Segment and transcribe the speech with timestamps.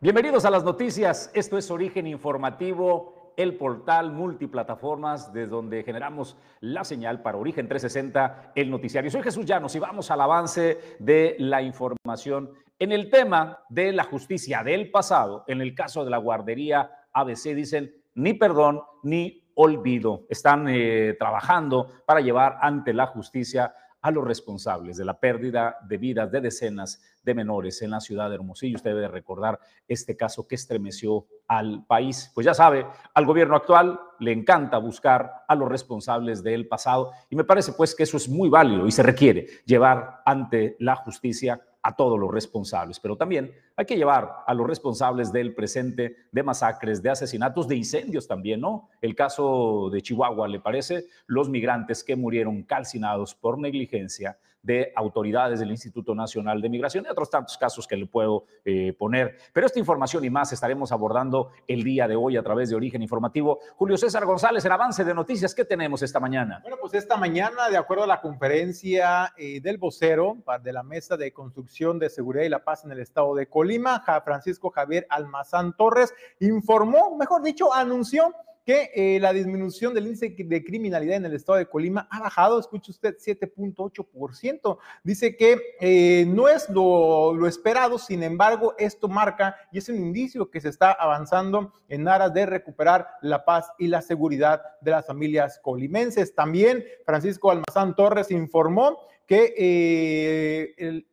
[0.00, 1.28] Bienvenidos a las noticias.
[1.34, 8.52] Esto es Origen Informativo, el portal multiplataformas desde donde generamos la señal para Origen 360,
[8.54, 9.10] el noticiario.
[9.10, 14.04] Soy Jesús Llanos y vamos al avance de la información en el tema de la
[14.04, 15.42] justicia del pasado.
[15.48, 20.26] En el caso de la guardería ABC dicen ni perdón ni olvido.
[20.28, 25.98] Están eh, trabajando para llevar ante la justicia a los responsables de la pérdida de
[25.98, 28.76] vidas de decenas de menores en la ciudad de Hermosillo.
[28.76, 32.30] Usted debe recordar este caso que estremeció al país.
[32.34, 37.36] Pues ya sabe, al gobierno actual le encanta buscar a los responsables del pasado y
[37.36, 41.60] me parece pues que eso es muy válido y se requiere llevar ante la justicia
[41.88, 46.42] a todos los responsables, pero también hay que llevar a los responsables del presente de
[46.42, 48.90] masacres, de asesinatos, de incendios también, ¿no?
[49.00, 51.06] El caso de Chihuahua, ¿le parece?
[51.26, 54.36] Los migrantes que murieron calcinados por negligencia
[54.68, 58.92] de autoridades del Instituto Nacional de Migración y otros tantos casos que le puedo eh,
[58.92, 59.38] poner.
[59.50, 63.00] Pero esta información y más estaremos abordando el día de hoy a través de Origen
[63.00, 63.60] Informativo.
[63.76, 66.58] Julio César González, el avance de noticias, ¿qué tenemos esta mañana?
[66.60, 71.16] Bueno, pues esta mañana, de acuerdo a la conferencia eh, del vocero de la Mesa
[71.16, 75.74] de Construcción de Seguridad y la Paz en el Estado de Colima, Francisco Javier Almazán
[75.78, 78.34] Torres, informó, mejor dicho, anunció
[78.68, 82.60] que eh, la disminución del índice de criminalidad en el estado de Colima ha bajado,
[82.60, 84.76] escuche usted, 7.8%.
[85.02, 90.50] Dice que eh, no es lo, esperado, sin embargo, esto marca y es un indicio
[90.50, 95.06] que se está avanzando en aras de recuperar la paz y la seguridad de las
[95.06, 96.34] familias colimenses.
[96.34, 101.08] También Francisco Almazán Torres informó que eh, el,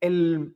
[0.00, 0.54] el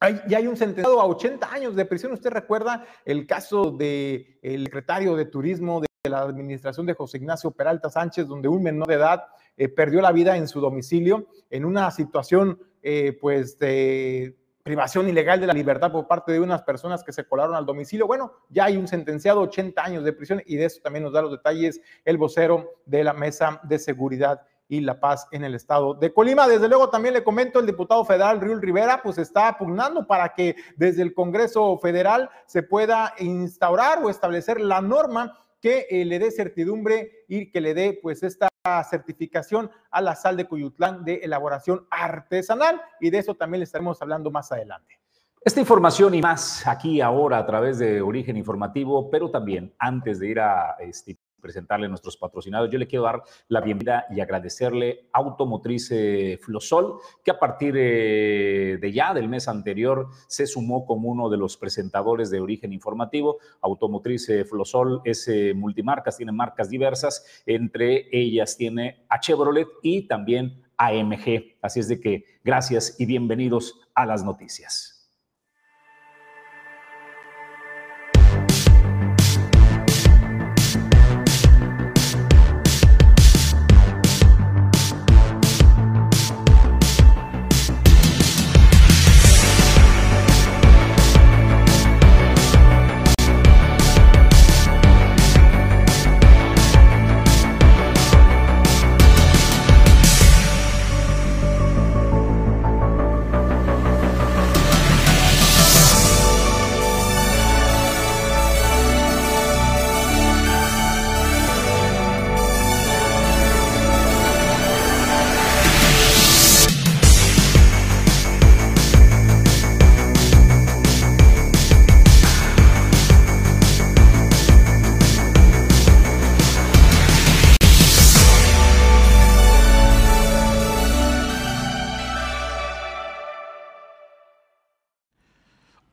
[0.00, 2.12] hay, ya hay un sentenciado a 80 años de prisión.
[2.12, 7.50] ¿Usted recuerda el caso del el secretario de Turismo de la administración de José Ignacio
[7.50, 9.24] Peralta Sánchez, donde un menor de edad
[9.56, 15.40] eh, perdió la vida en su domicilio en una situación eh, pues de privación ilegal
[15.40, 18.06] de la libertad por parte de unas personas que se colaron al domicilio.
[18.06, 21.22] Bueno, ya hay un sentenciado 80 años de prisión y de eso también nos da
[21.22, 25.94] los detalles el vocero de la Mesa de Seguridad y la paz en el estado
[25.94, 26.46] de Colima.
[26.46, 30.56] Desde luego también le comento, el diputado federal Riul Rivera pues está pugnando para que
[30.76, 36.30] desde el Congreso Federal se pueda instaurar o establecer la norma que eh, le dé
[36.30, 38.48] certidumbre y que le dé pues esta
[38.88, 44.00] certificación a la sal de Cuyutlán de elaboración artesanal y de eso también le estaremos
[44.02, 44.98] hablando más adelante.
[45.40, 50.28] Esta información y más aquí ahora a través de Origen Informativo, pero también antes de
[50.28, 52.70] ir a este, presentarle a nuestros patrocinados.
[52.70, 58.78] Yo le quiero dar la bienvenida y agradecerle Automotriz eh, Flosol, que a partir eh,
[58.80, 63.38] de ya del mes anterior se sumó como uno de los presentadores de origen informativo.
[63.60, 70.62] Automotriz eh, Flosol es multimarcas, tiene marcas diversas, entre ellas tiene a Chevrolet y también
[70.76, 71.56] AMG.
[71.60, 74.97] Así es de que gracias y bienvenidos a las noticias.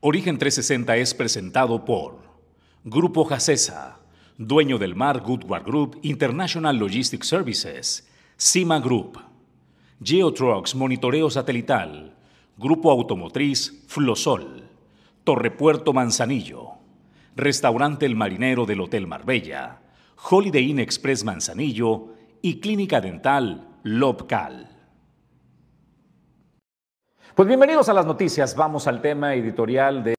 [0.08, 2.20] Origen 360 es presentado por
[2.84, 3.98] Grupo Jacesa,
[4.38, 9.18] dueño del mar Goodward Group International Logistics Services, Cima Group,
[10.00, 12.14] Geotrucks Monitoreo Satelital,
[12.56, 14.70] Grupo Automotriz Flosol,
[15.24, 16.74] Torrepuerto Manzanillo,
[17.34, 19.80] Restaurante El Marinero del Hotel Marbella,
[20.30, 24.75] Holiday Inn Express Manzanillo y Clínica Dental Lobcal.
[27.36, 28.56] Pues bienvenidos a las noticias.
[28.56, 30.14] Vamos al tema editorial de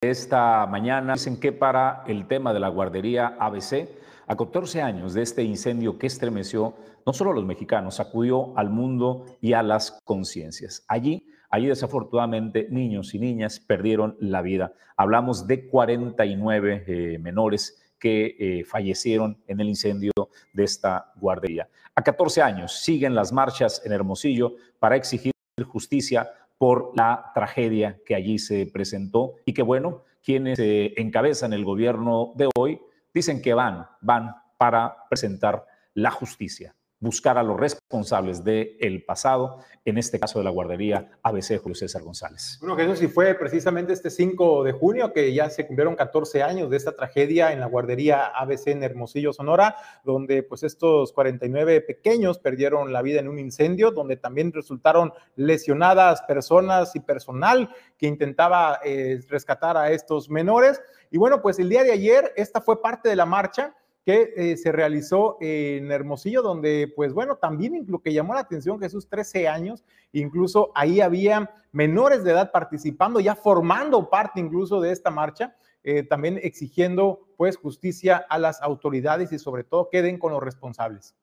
[0.00, 1.14] esta mañana.
[1.14, 3.88] Dicen que para el tema de la guardería ABC,
[4.28, 8.70] a 14 años de este incendio que estremeció no solo a los mexicanos, sacudió al
[8.70, 10.84] mundo y a las conciencias.
[10.86, 14.72] Allí, allí desafortunadamente niños y niñas perdieron la vida.
[14.96, 20.12] Hablamos de 49 eh, menores que eh, fallecieron en el incendio
[20.52, 21.68] de esta guardería.
[21.96, 25.32] A 14 años siguen las marchas en Hermosillo para exigir
[25.64, 26.30] justicia
[26.62, 32.34] por la tragedia que allí se presentó y que bueno, quienes eh, encabezan el gobierno
[32.36, 32.80] de hoy
[33.12, 39.98] dicen que van, van para presentar la justicia buscar a los responsables del pasado, en
[39.98, 42.58] este caso de la guardería ABC Julio César González.
[42.60, 46.70] Bueno, Jesús, sí fue precisamente este 5 de junio que ya se cumplieron 14 años
[46.70, 52.38] de esta tragedia en la guardería ABC en Hermosillo, Sonora, donde pues estos 49 pequeños
[52.38, 58.78] perdieron la vida en un incendio, donde también resultaron lesionadas personas y personal que intentaba
[58.84, 60.80] eh, rescatar a estos menores.
[61.10, 64.56] Y bueno, pues el día de ayer esta fue parte de la marcha que eh,
[64.56, 69.48] se realizó en Hermosillo, donde, pues bueno, también lo que llamó la atención, Jesús, 13
[69.48, 75.56] años, incluso ahí había menores de edad participando, ya formando parte incluso de esta marcha,
[75.84, 81.14] eh, también exigiendo pues justicia a las autoridades y sobre todo queden con los responsables.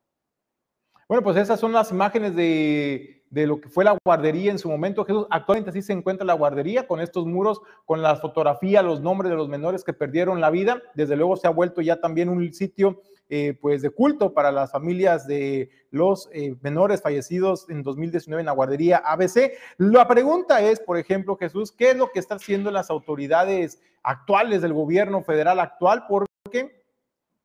[1.07, 4.69] Bueno, pues esas son las imágenes de de lo que fue la guardería en su
[4.69, 5.05] momento.
[5.05, 9.29] Jesús, actualmente así se encuentra la guardería con estos muros, con la fotografía, los nombres
[9.29, 10.81] de los menores que perdieron la vida.
[10.95, 14.71] Desde luego se ha vuelto ya también un sitio eh, pues de culto para las
[14.71, 19.51] familias de los eh, menores fallecidos en 2019 en la guardería ABC.
[19.77, 24.63] La pregunta es, por ejemplo, Jesús, ¿qué es lo que están haciendo las autoridades actuales
[24.63, 26.05] del gobierno federal actual?
[26.07, 26.78] Porque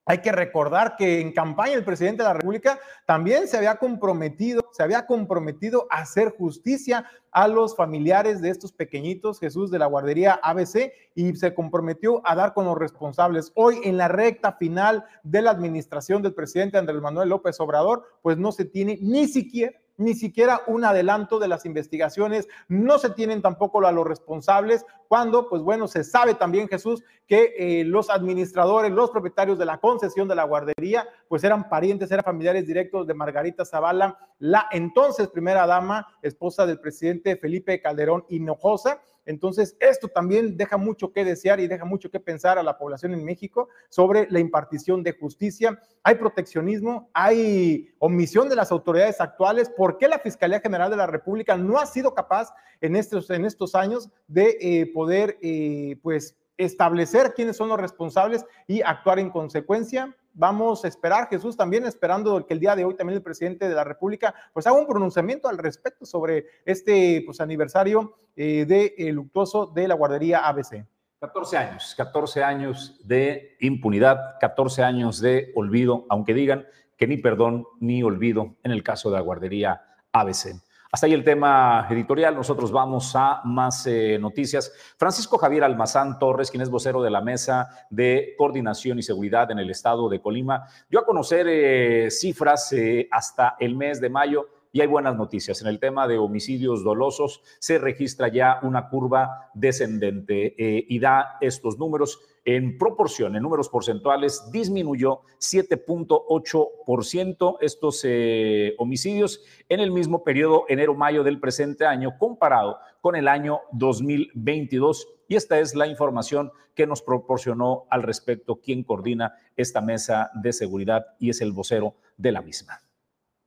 [0.06, 4.68] hay que recordar que en campaña el presidente de la República también se había comprometido,
[4.72, 9.86] se había comprometido a hacer justicia a los familiares de estos pequeñitos Jesús de la
[9.86, 13.50] guardería ABC y se comprometió a dar con los responsables.
[13.54, 18.36] Hoy en la recta final de la administración del presidente Andrés Manuel López Obrador, pues
[18.36, 23.42] no se tiene ni siquiera ni siquiera un adelanto de las investigaciones, no se tienen
[23.42, 28.90] tampoco a los responsables, cuando, pues bueno, se sabe también, Jesús, que eh, los administradores,
[28.90, 33.14] los propietarios de la concesión de la guardería, pues eran parientes, eran familiares directos de
[33.14, 39.00] Margarita Zavala, la entonces primera dama, esposa del presidente Felipe Calderón Hinojosa.
[39.26, 43.14] Entonces, esto también deja mucho que desear y deja mucho que pensar a la población
[43.14, 45.80] en México sobre la impartición de justicia.
[46.02, 49.70] Hay proteccionismo, hay omisión de las autoridades actuales.
[49.70, 53.44] ¿Por qué la Fiscalía General de la República no ha sido capaz en estos, en
[53.44, 59.30] estos años de eh, poder, eh, pues, establecer quiénes son los responsables y actuar en
[59.30, 60.14] consecuencia?
[60.34, 63.74] Vamos a esperar, Jesús, también esperando que el día de hoy también el presidente de
[63.74, 69.66] la República pues haga un pronunciamiento al respecto sobre este pues, aniversario eh, de luctuoso
[69.66, 70.84] de la guardería ABC.
[71.20, 76.66] 14 años, 14 años de impunidad, 14 años de olvido, aunque digan
[76.98, 79.82] que ni perdón ni olvido en el caso de la guardería
[80.12, 80.60] ABC.
[80.94, 82.36] Hasta ahí el tema editorial.
[82.36, 84.72] Nosotros vamos a más eh, noticias.
[84.96, 89.58] Francisco Javier Almazán Torres, quien es vocero de la Mesa de Coordinación y Seguridad en
[89.58, 94.46] el estado de Colima, dio a conocer eh, cifras eh, hasta el mes de mayo
[94.74, 95.62] y hay buenas noticias.
[95.62, 101.78] En el tema de homicidios dolosos se registra ya una curva descendente y da estos
[101.78, 110.64] números en proporción, en números porcentuales, disminuyó 7.8% estos eh, homicidios en el mismo periodo
[110.68, 115.06] enero-mayo del presente año comparado con el año 2022.
[115.28, 120.52] Y esta es la información que nos proporcionó al respecto quien coordina esta mesa de
[120.52, 122.80] seguridad y es el vocero de la misma.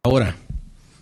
[0.04, 0.34] Ahora,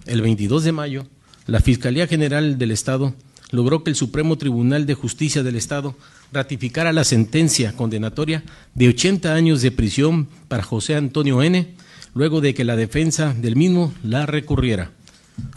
[0.06, 1.08] el 22 de mayo,
[1.48, 3.14] la Fiscalía General del Estado
[3.52, 5.96] logró que el Supremo Tribunal de Justicia del Estado
[6.32, 8.44] ratificara la sentencia condenatoria
[8.74, 11.74] de 80 años de prisión para José Antonio N.,
[12.14, 14.92] luego de que la defensa del mismo la recurriera.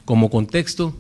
[0.05, 0.97] Como contexto,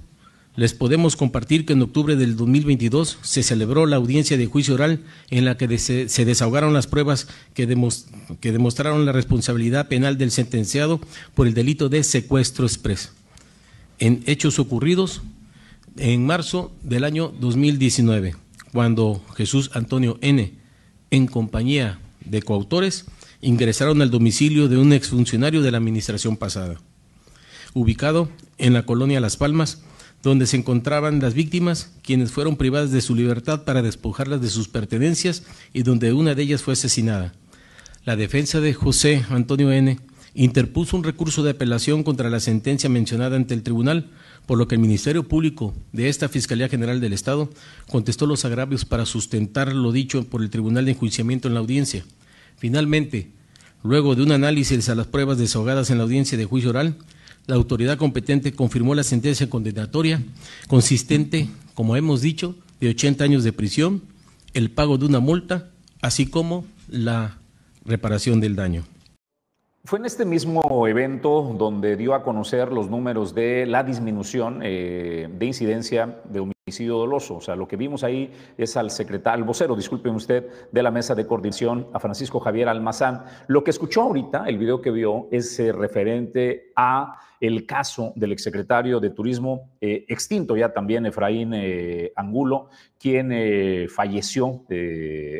[0.54, 5.00] les podemos compartir que en octubre del 2022 se celebró la audiencia de juicio oral
[5.30, 11.00] en la que se desahogaron las pruebas que, demostraron la responsabilidad penal del sentenciado
[11.34, 13.10] por el delito de secuestro expreso.
[13.98, 15.22] En hechos ocurridos
[15.96, 18.36] en marzo del año 2019,
[18.72, 20.54] cuando Jesús Antonio N.,
[21.10, 23.06] en compañía de coautores,
[23.40, 26.76] ingresaron al domicilio de un exfuncionario de la administración pasada,
[27.74, 28.28] ubicado
[28.58, 29.82] en la colonia Las Palmas,
[30.22, 34.68] donde se encontraban las víctimas, quienes fueron privadas de su libertad para despojarlas de sus
[34.68, 37.34] pertenencias y donde una de ellas fue asesinada.
[38.04, 39.98] La defensa de José Antonio N.
[40.38, 44.08] interpuso un recurso de apelación contra la sentencia mencionada ante el tribunal,
[44.46, 47.50] por lo que el Ministerio Público de esta Fiscalía General del Estado
[47.90, 52.04] contestó los agravios para sustentar lo dicho por el Tribunal de Enjuiciamiento en la audiencia.
[52.56, 53.32] Finalmente,
[53.82, 56.94] luego de un análisis a las pruebas desahogadas en la audiencia de juicio oral,
[57.48, 60.22] la autoridad competente confirmó la sentencia condenatoria
[60.68, 64.02] consistente, como hemos dicho, de 80 años de prisión,
[64.54, 67.38] el pago de una multa, así como la
[67.84, 68.84] reparación del daño.
[69.88, 75.30] Fue en este mismo evento donde dio a conocer los números de la disminución eh,
[75.32, 77.36] de incidencia de homicidio doloso.
[77.36, 80.90] O sea, lo que vimos ahí es al secretario, al vocero, disculpen usted, de la
[80.90, 83.24] mesa de coordinación, a Francisco Javier Almazán.
[83.46, 88.32] Lo que escuchó ahorita, el video que vio, es eh, referente a el caso del
[88.32, 91.54] exsecretario de Turismo, eh, extinto ya también, Efraín
[92.14, 92.68] Angulo,
[92.98, 94.64] quien falleció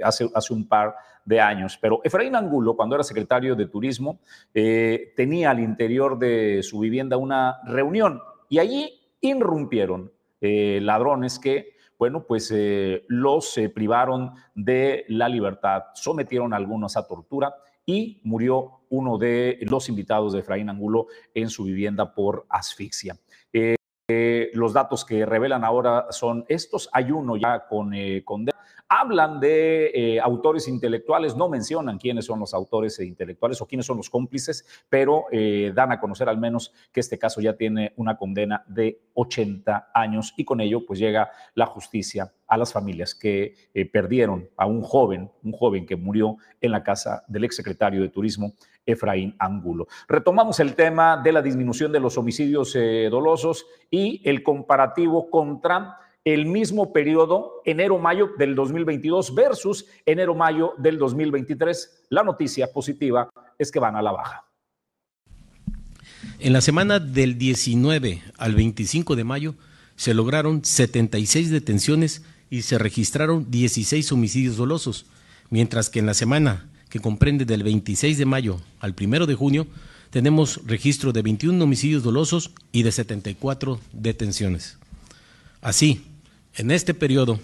[0.03, 0.95] hace, hace un par
[1.29, 1.79] de años.
[1.81, 4.21] Pero Efraín Angulo, cuando era secretario de Turismo,
[4.55, 11.77] eh, tenía al interior de su vivienda una reunión y allí irrumpieron eh, ladrones que,
[11.99, 17.55] bueno, pues eh, los privaron de la libertad, sometieron a algunos a tortura
[17.85, 23.19] y murió uno de los invitados de Efraín Angulo en su vivienda por asfixia.
[24.55, 26.89] los datos que revelan ahora son estos.
[26.93, 27.93] Hay uno ya con
[28.25, 28.58] condena
[28.91, 33.99] Hablan de eh, autores intelectuales, no mencionan quiénes son los autores intelectuales o quiénes son
[33.99, 38.17] los cómplices, pero eh, dan a conocer al menos que este caso ya tiene una
[38.17, 43.55] condena de 80 años y con ello pues llega la justicia a las familias que
[43.75, 48.09] eh, perdieron a un joven, un joven que murió en la casa del exsecretario de
[48.09, 48.55] Turismo,
[48.87, 49.87] Efraín Angulo.
[50.09, 52.73] Retomamos el tema de la disminución de los homicidios
[53.11, 55.99] dolosos y el comparativo contra
[56.29, 62.05] el mismo periodo, enero-mayo del 2022 versus enero-mayo del 2023.
[62.11, 64.45] La noticia positiva es que van a la baja.
[66.39, 69.55] En la semana del 19 al 25 de mayo
[69.97, 75.07] se lograron 76 detenciones y se registraron 16 homicidios dolosos,
[75.51, 79.67] mientras que en la semana que comprende del 26 de mayo al 1 de junio
[80.11, 84.79] tenemos registro de 21 homicidios dolosos y de 74 detenciones.
[85.61, 86.08] Así,
[86.59, 87.39] en este periodo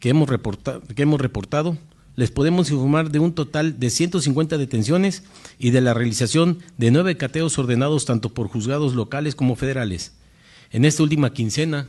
[0.00, 1.76] que hemos, reportado, que hemos reportado,
[2.14, 5.24] les podemos informar de un total de 150 detenciones
[5.58, 10.12] y de la realización de nueve cateos ordenados tanto por juzgados locales como federales.
[10.70, 11.88] En esta última quincena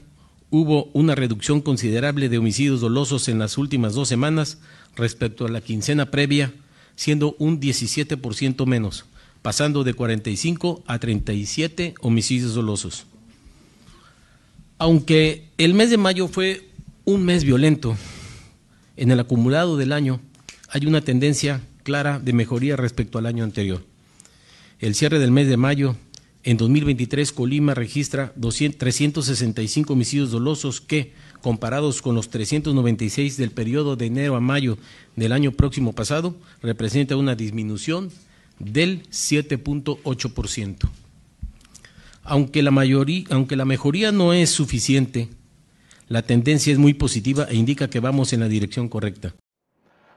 [0.50, 4.60] hubo una reducción considerable de homicidios dolosos en las últimas dos semanas
[4.96, 6.54] respecto a la quincena previa,
[6.96, 9.06] siendo un 17% menos,
[9.42, 13.06] pasando de 45 a 37 homicidios dolosos.
[14.84, 16.68] Aunque el mes de mayo fue
[17.06, 17.96] un mes violento,
[18.98, 20.20] en el acumulado del año
[20.68, 23.86] hay una tendencia clara de mejoría respecto al año anterior.
[24.80, 25.96] El cierre del mes de mayo,
[26.44, 34.08] en 2023, Colima registra 365 homicidios dolosos que, comparados con los 396 del periodo de
[34.08, 34.78] enero a mayo
[35.16, 38.12] del año próximo pasado, representa una disminución
[38.60, 41.03] del 7.8%.
[42.24, 45.30] Aunque la, mayoría, aunque la mejoría no es suficiente,
[46.08, 49.34] la tendencia es muy positiva e indica que vamos en la dirección correcta.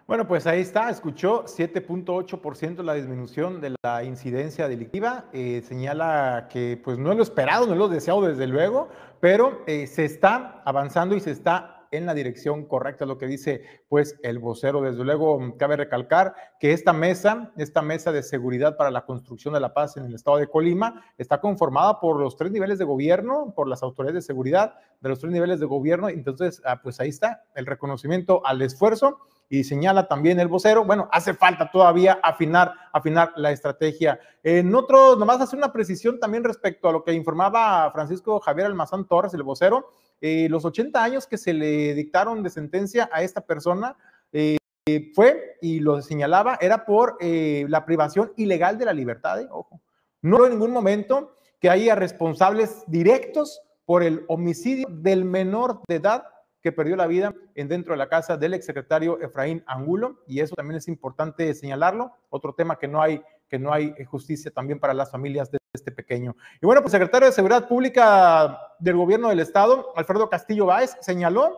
[0.07, 5.25] Bueno, pues ahí está, escuchó 7.8% la disminución de la incidencia delictiva.
[5.33, 9.65] Eh, señala que pues no es lo esperado, no es lo deseado desde luego, pero
[9.67, 14.19] eh, se está avanzando y se está en la dirección correcta, lo que dice pues
[14.23, 14.81] el vocero.
[14.81, 19.61] Desde luego, cabe recalcar que esta mesa, esta mesa de seguridad para la construcción de
[19.61, 23.53] la paz en el estado de Colima, está conformada por los tres niveles de gobierno,
[23.55, 26.09] por las autoridades de seguridad de los tres niveles de gobierno.
[26.09, 31.09] Entonces, ah, pues ahí está el reconocimiento al esfuerzo y señala también el vocero, bueno,
[31.13, 34.19] hace falta todavía afinar, afinar la estrategia.
[34.43, 39.07] En otro, nomás hacer una precisión también respecto a lo que informaba Francisco Javier Almazán
[39.07, 43.41] Torres, el vocero, eh, los 80 años que se le dictaron de sentencia a esta
[43.41, 43.97] persona
[44.33, 44.57] eh,
[45.15, 49.81] fue, y lo señalaba, era por eh, la privación ilegal de la libertad, ojo.
[50.23, 56.25] No en ningún momento que haya responsables directos por el homicidio del menor de edad
[56.67, 60.57] que perdió la vida en dentro de la casa del exsecretario Efraín Angulo, y eso
[60.57, 62.11] también es importante señalarlo.
[62.29, 65.93] Otro tema que no hay, que no hay justicia también para las familias de este
[65.93, 66.35] pequeño.
[66.61, 71.57] Y bueno, pues secretario de Seguridad Pública del Gobierno del Estado, Alfredo Castillo Báez, señaló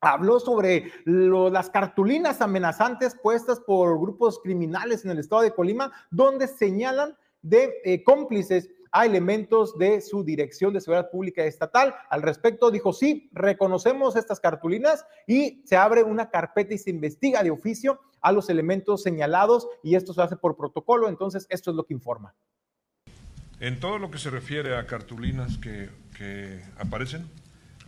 [0.00, 6.48] habló sobre las cartulinas amenazantes puestas por grupos criminales en el estado de Colima, donde
[6.48, 11.94] señalan de eh, cómplices a elementos de su Dirección de Seguridad Pública Estatal.
[12.08, 17.42] Al respecto, dijo, sí, reconocemos estas cartulinas y se abre una carpeta y se investiga
[17.42, 21.08] de oficio a los elementos señalados y esto se hace por protocolo.
[21.08, 22.34] Entonces, esto es lo que informa.
[23.60, 25.90] En todo lo que se refiere a cartulinas que,
[26.78, 27.26] aparecen,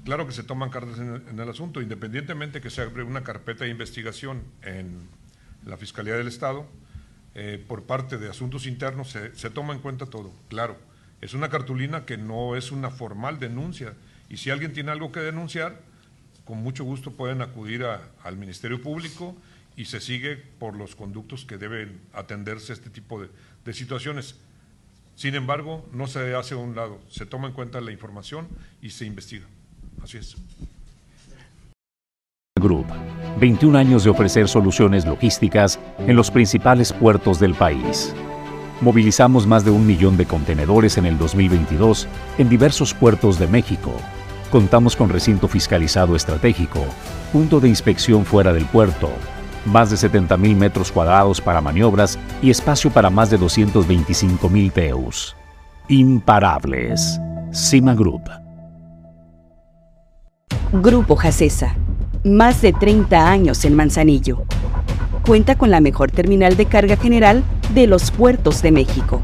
[0.05, 3.71] claro que se toman cartas en el, asunto, independientemente que se abre una carpeta de
[3.71, 5.09] investigación en
[5.67, 6.67] la Fiscalía del Estado,
[7.35, 10.77] eh, por parte de asuntos internos, se, se, toma en cuenta todo, claro.
[11.23, 13.95] Es una cartulina que no es una formal denuncia
[14.29, 15.81] y si alguien tiene algo que denunciar,
[16.45, 19.37] con mucho gusto pueden acudir al Ministerio Público
[19.77, 23.29] y se sigue por los conductos que deben atenderse este tipo de,
[23.65, 24.35] de situaciones.
[25.15, 28.49] Sin embargo, no se hace a un lado, se toma en cuenta la información
[28.83, 29.47] y se investiga.
[30.03, 30.37] Así es.
[32.61, 32.87] Group,
[33.39, 38.13] 21 años de ofrecer soluciones logísticas en los principales puertos del país.
[38.83, 43.93] Movilizamos más de un millón de contenedores en el 2022 en diversos puertos de México.
[44.51, 46.81] Contamos con recinto fiscalizado estratégico,
[47.33, 49.09] punto de inspección fuera del puerto,
[49.67, 54.73] más de 70 mil metros cuadrados para maniobras y espacio para más de 225 mil
[54.73, 55.37] TEUs.
[55.87, 57.21] Imparables.
[57.53, 58.23] Cima Group.
[60.73, 61.77] Grupo Jacesa.
[62.25, 64.45] Más de 30 años en Manzanillo.
[65.25, 69.21] Cuenta con la mejor terminal de carga general de los puertos de México.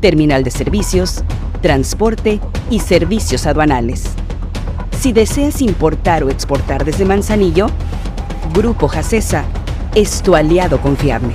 [0.00, 1.24] Terminal de servicios,
[1.60, 2.38] transporte
[2.70, 4.04] y servicios aduanales.
[5.00, 7.66] Si deseas importar o exportar desde Manzanillo,
[8.54, 9.44] Grupo Jacesa
[9.96, 11.34] es tu aliado confiable.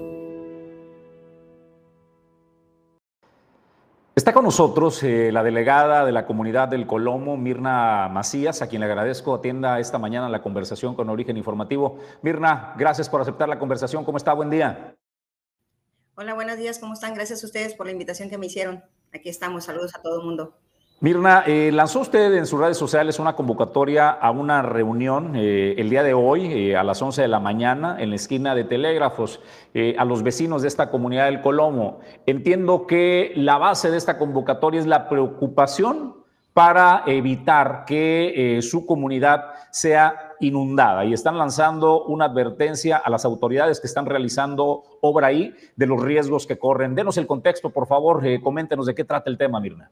[4.13, 8.81] Está con nosotros eh, la delegada de la comunidad del Colomo, Mirna Macías, a quien
[8.81, 11.97] le agradezco atienda esta mañana la conversación con Origen Informativo.
[12.21, 14.03] Mirna, gracias por aceptar la conversación.
[14.03, 14.33] ¿Cómo está?
[14.33, 14.97] Buen día.
[16.15, 16.77] Hola, buenos días.
[16.77, 17.13] ¿Cómo están?
[17.13, 18.83] Gracias a ustedes por la invitación que me hicieron.
[19.13, 19.63] Aquí estamos.
[19.63, 20.57] Saludos a todo el mundo.
[21.03, 25.89] Mirna, eh, lanzó usted en sus redes sociales una convocatoria a una reunión eh, el
[25.89, 29.39] día de hoy eh, a las 11 de la mañana en la esquina de Telégrafos
[29.97, 32.01] a los vecinos de esta comunidad del Colomo.
[32.27, 36.17] Entiendo que la base de esta convocatoria es la preocupación
[36.53, 43.79] para evitar que su comunidad sea inundada y están lanzando una advertencia a las autoridades
[43.79, 46.93] que están realizando obra ahí de los riesgos que corren.
[46.93, 49.89] Denos el contexto, por favor, coméntenos de qué trata el tema, Mirna.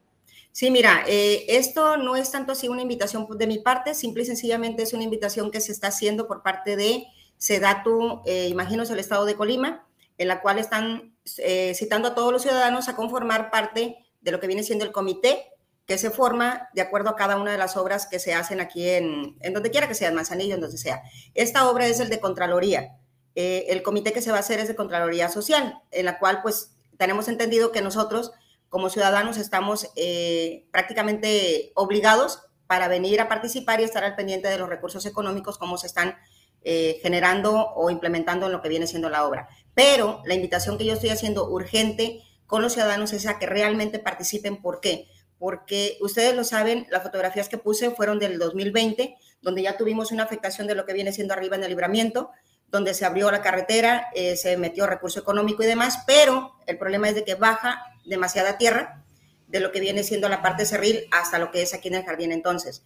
[0.52, 4.26] Sí, mira, eh, esto no es tanto así una invitación de mi parte, simple y
[4.26, 7.06] sencillamente es una invitación que se está haciendo por parte de
[7.38, 12.16] Sedatu, eh, imagino es el estado de Colima, en la cual están eh, citando a
[12.16, 15.46] todos los ciudadanos a conformar parte de lo que viene siendo el comité
[15.86, 18.88] que se forma de acuerdo a cada una de las obras que se hacen aquí
[18.88, 21.02] en, en donde quiera que sea, en Manzanillo, en donde sea.
[21.34, 22.96] Esta obra es el de Contraloría.
[23.34, 26.42] Eh, el comité que se va a hacer es de Contraloría Social, en la cual
[26.44, 28.34] pues tenemos entendido que nosotros
[28.70, 34.58] como ciudadanos estamos eh, prácticamente obligados para venir a participar y estar al pendiente de
[34.58, 36.16] los recursos económicos, cómo se están
[36.62, 39.48] eh, generando o implementando en lo que viene siendo la obra.
[39.74, 43.98] Pero la invitación que yo estoy haciendo urgente con los ciudadanos es a que realmente
[43.98, 44.62] participen.
[44.62, 45.08] ¿Por qué?
[45.38, 50.24] Porque ustedes lo saben, las fotografías que puse fueron del 2020, donde ya tuvimos una
[50.24, 52.30] afectación de lo que viene siendo arriba en el libramiento,
[52.68, 57.10] donde se abrió la carretera, eh, se metió recurso económico y demás, pero el problema
[57.10, 59.04] es de que baja demasiada tierra
[59.48, 62.06] de lo que viene siendo la parte cerril hasta lo que es aquí en el
[62.06, 62.32] jardín.
[62.32, 62.84] Entonces,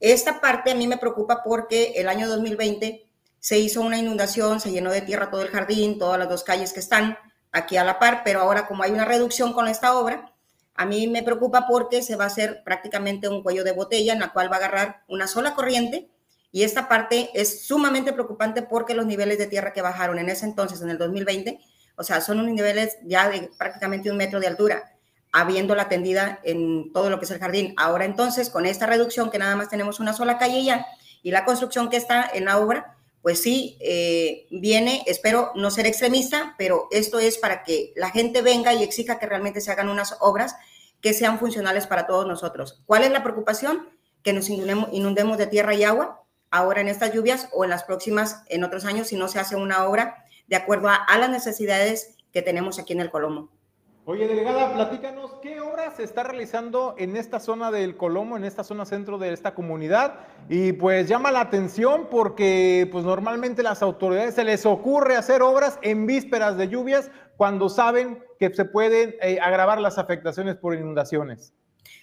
[0.00, 3.06] esta parte a mí me preocupa porque el año 2020
[3.38, 6.72] se hizo una inundación, se llenó de tierra todo el jardín, todas las dos calles
[6.72, 7.18] que están
[7.50, 10.32] aquí a la par, pero ahora como hay una reducción con esta obra,
[10.74, 14.20] a mí me preocupa porque se va a hacer prácticamente un cuello de botella en
[14.20, 16.08] la cual va a agarrar una sola corriente
[16.50, 20.44] y esta parte es sumamente preocupante porque los niveles de tierra que bajaron en ese
[20.44, 21.58] entonces, en el 2020,
[21.96, 24.92] o sea, son unos niveles ya de prácticamente un metro de altura,
[25.32, 27.74] habiendo la tendida en todo lo que es el jardín.
[27.76, 30.86] Ahora entonces, con esta reducción que nada más tenemos una sola calle ya
[31.22, 35.86] y la construcción que está en la obra, pues sí, eh, viene, espero no ser
[35.86, 39.88] extremista, pero esto es para que la gente venga y exija que realmente se hagan
[39.88, 40.56] unas obras
[41.00, 42.82] que sean funcionales para todos nosotros.
[42.84, 43.88] ¿Cuál es la preocupación?
[44.22, 48.42] Que nos inundemos de tierra y agua ahora en estas lluvias o en las próximas,
[48.48, 52.14] en otros años, si no se hace una obra de acuerdo a, a las necesidades
[52.30, 53.48] que tenemos aquí en el Colomo.
[54.04, 58.62] Oye, delegada, platícanos, ¿qué obra se está realizando en esta zona del Colomo, en esta
[58.62, 60.26] zona centro de esta comunidad?
[60.50, 65.78] Y pues llama la atención porque pues normalmente las autoridades se les ocurre hacer obras
[65.80, 71.54] en vísperas de lluvias cuando saben que se pueden eh, agravar las afectaciones por inundaciones?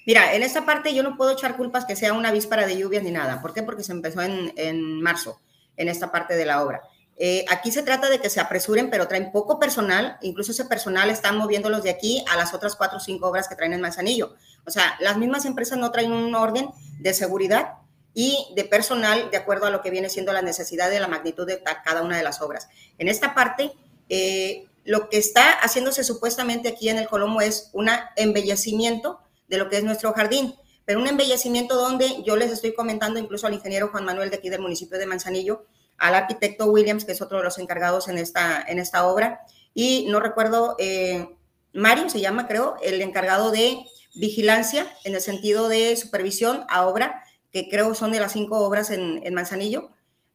[0.08, 3.04] Mira, en esta parte yo no puedo echar culpas que sea una víspera de lluvias
[3.04, 3.44] ni nada.
[3.44, 3.62] ¿Por qué?
[3.62, 5.40] Porque se empezó en, en marzo,
[5.78, 6.82] en esta parte de la obra.
[7.22, 10.18] Eh, aquí se trata de que se apresuren, pero traen poco personal.
[10.22, 13.56] Incluso ese personal están moviéndolos de aquí a las otras cuatro o cinco obras que
[13.56, 14.36] traen en Manzanillo.
[14.66, 17.74] O sea, las mismas empresas no traen un orden de seguridad
[18.14, 21.46] y de personal de acuerdo a lo que viene siendo la necesidad de la magnitud
[21.46, 22.70] de cada una de las obras.
[22.98, 23.74] En esta parte,
[24.08, 29.70] eh, lo que está haciéndose supuestamente aquí en el Colomo es un embellecimiento de lo
[29.70, 30.56] que es nuestro jardín,
[30.86, 34.50] pero un embellecimiento donde yo les estoy comentando incluso al ingeniero Juan Manuel de aquí
[34.50, 35.66] del municipio de Manzanillo,
[36.00, 39.42] al arquitecto Williams, que es otro de los encargados en esta, en esta obra,
[39.74, 41.30] y no recuerdo, eh,
[41.74, 43.86] Mario se llama, creo, el encargado de
[44.16, 48.90] vigilancia en el sentido de supervisión a obra, que creo son de las cinco obras
[48.90, 49.92] en, Manzanillo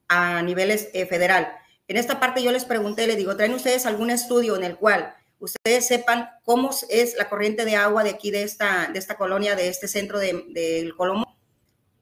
[0.09, 1.53] a niveles eh, federal.
[1.89, 5.15] En esta parte yo les pregunté, le digo, ¿traen ustedes algún estudio en el cual
[5.39, 9.55] ustedes sepan cómo es la corriente de agua de aquí, de esta, de esta colonia,
[9.55, 11.34] de este centro del de, Colomo?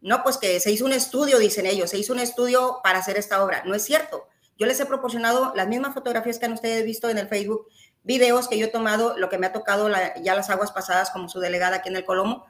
[0.03, 3.17] No, pues que se hizo un estudio, dicen ellos, se hizo un estudio para hacer
[3.17, 3.63] esta obra.
[3.65, 4.29] No es cierto.
[4.59, 7.69] Yo les he proporcionado las mismas fotografías que han ustedes visto en el Facebook,
[8.03, 9.89] videos que yo he tomado, lo que me ha tocado
[10.23, 12.45] ya las aguas pasadas como su delegada aquí en el Colomo.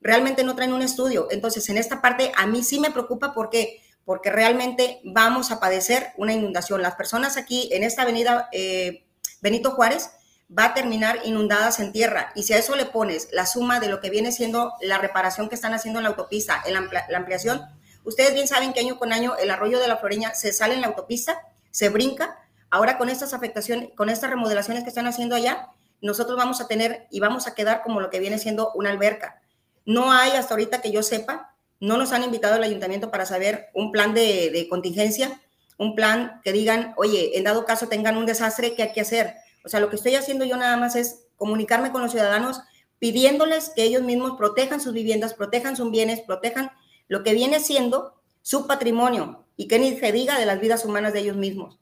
[0.00, 1.28] Realmente no traen un estudio.
[1.30, 6.12] Entonces, en esta parte a mí sí me preocupa porque porque realmente vamos a padecer
[6.16, 6.80] una inundación.
[6.80, 9.04] Las personas aquí en esta avenida eh,
[9.42, 10.10] Benito Juárez
[10.48, 12.32] va a terminar inundadas en tierra.
[12.34, 15.48] Y si a eso le pones la suma de lo que viene siendo la reparación
[15.48, 17.62] que están haciendo en la autopista, en la, ampliación,
[18.04, 20.80] ustedes bien saben que año con año el arroyo de la Floreña se sale en
[20.80, 22.38] la autopista, se brinca.
[22.70, 25.68] Ahora con estas afectaciones, con estas remodelaciones que están haciendo allá,
[26.00, 29.40] nosotros vamos a tener y vamos a quedar como lo que viene siendo una alberca.
[29.84, 33.68] No hay hasta ahorita que yo sepa, no nos han invitado al ayuntamiento para saber
[33.74, 35.40] un plan de, de contingencia,
[35.78, 39.36] un plan que digan, oye, en dado caso tengan un desastre, ¿qué hay que hacer?
[39.66, 42.60] O sea, lo que estoy haciendo yo nada más es comunicarme con los ciudadanos
[43.00, 46.70] pidiéndoles que ellos mismos protejan sus viviendas, protejan sus bienes, protejan
[47.08, 51.12] lo que viene siendo su patrimonio y que ni se diga de las vidas humanas
[51.12, 51.80] de ellos mismos.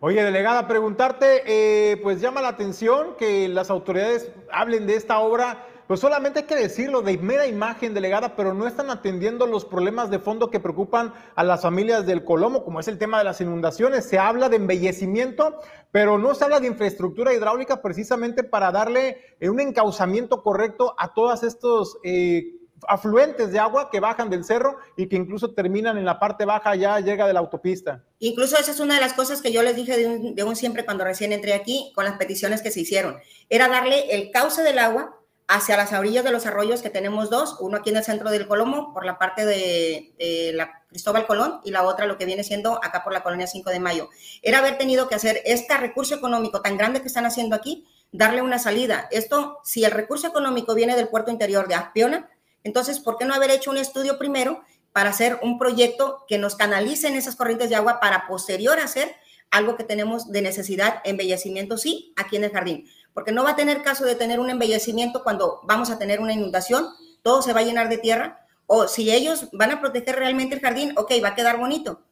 [0.00, 5.66] Oye, delegada, preguntarte, eh, pues llama la atención que las autoridades hablen de esta obra
[5.90, 10.08] pues solamente hay que decirlo de mera imagen delegada, pero no están atendiendo los problemas
[10.08, 13.40] de fondo que preocupan a las familias del Colomo, como es el tema de las
[13.40, 14.04] inundaciones.
[14.04, 15.58] Se habla de embellecimiento,
[15.90, 21.12] pero no se habla de infraestructura hidráulica precisamente para darle eh, un encauzamiento correcto a
[21.12, 26.04] todos estos eh, afluentes de agua que bajan del cerro y que incluso terminan en
[26.04, 28.04] la parte baja, ya llega de la autopista.
[28.20, 30.54] Incluso esa es una de las cosas que yo les dije de un, de un
[30.54, 33.16] siempre cuando recién entré aquí con las peticiones que se hicieron.
[33.48, 35.16] Era darle el cauce del agua
[35.50, 38.46] hacia las orillas de los arroyos, que tenemos dos, uno aquí en el centro del
[38.46, 40.56] Colomo, por la parte de,
[40.88, 43.80] Cristóbal Colón, y la otra lo que viene siendo acá por la colonia 5 de
[43.80, 44.08] Mayo.
[44.42, 48.42] Era haber tenido que hacer este recurso económico tan grande que están haciendo aquí, darle
[48.42, 49.08] una salida.
[49.10, 52.30] Esto, si el recurso económico viene del puerto interior de Aspiona,
[52.62, 56.54] entonces, ¿por qué no haber hecho un estudio primero para hacer un proyecto que nos
[56.54, 59.16] canalice en esas corrientes de agua para posterior hacer
[59.50, 62.88] algo que tenemos de necesidad, embellecimiento, sí, aquí en el jardín?
[63.14, 66.32] Porque no va a tener caso de tener un embellecimiento cuando vamos a tener una
[66.32, 66.88] inundación,
[67.22, 70.60] todo se va a llenar de tierra, o si ellos van a proteger realmente el
[70.60, 72.02] jardín, ok, va a quedar bonito,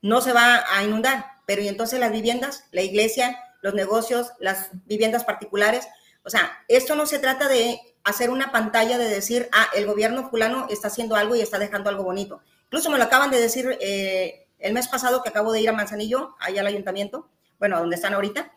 [0.00, 4.70] no se va a inundar, pero y entonces las viviendas, la iglesia, los negocios, las
[4.86, 5.88] viviendas particulares,
[6.24, 10.28] o sea, esto no se trata de hacer una pantalla de decir, ah, el gobierno
[10.30, 12.42] fulano está haciendo algo y está dejando algo bonito.
[12.64, 15.72] Incluso me lo acaban de decir eh, el mes pasado que acabo de ir a
[15.72, 18.52] Manzanillo, allá al ayuntamiento, bueno, donde están ahorita,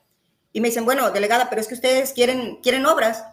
[0.57, 3.23] y me dicen, bueno, delegada, pero es que ustedes quieren, quieren obras.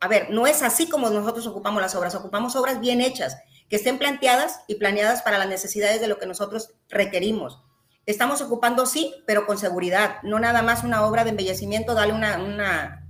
[0.00, 3.36] A ver, no es así como nosotros ocupamos las obras, ocupamos obras bien hechas,
[3.68, 7.62] que estén planteadas y planeadas para las necesidades de lo que nosotros requerimos.
[8.06, 12.38] Estamos ocupando, sí, pero con seguridad, no nada más una obra de embellecimiento, dale una,
[12.38, 13.06] una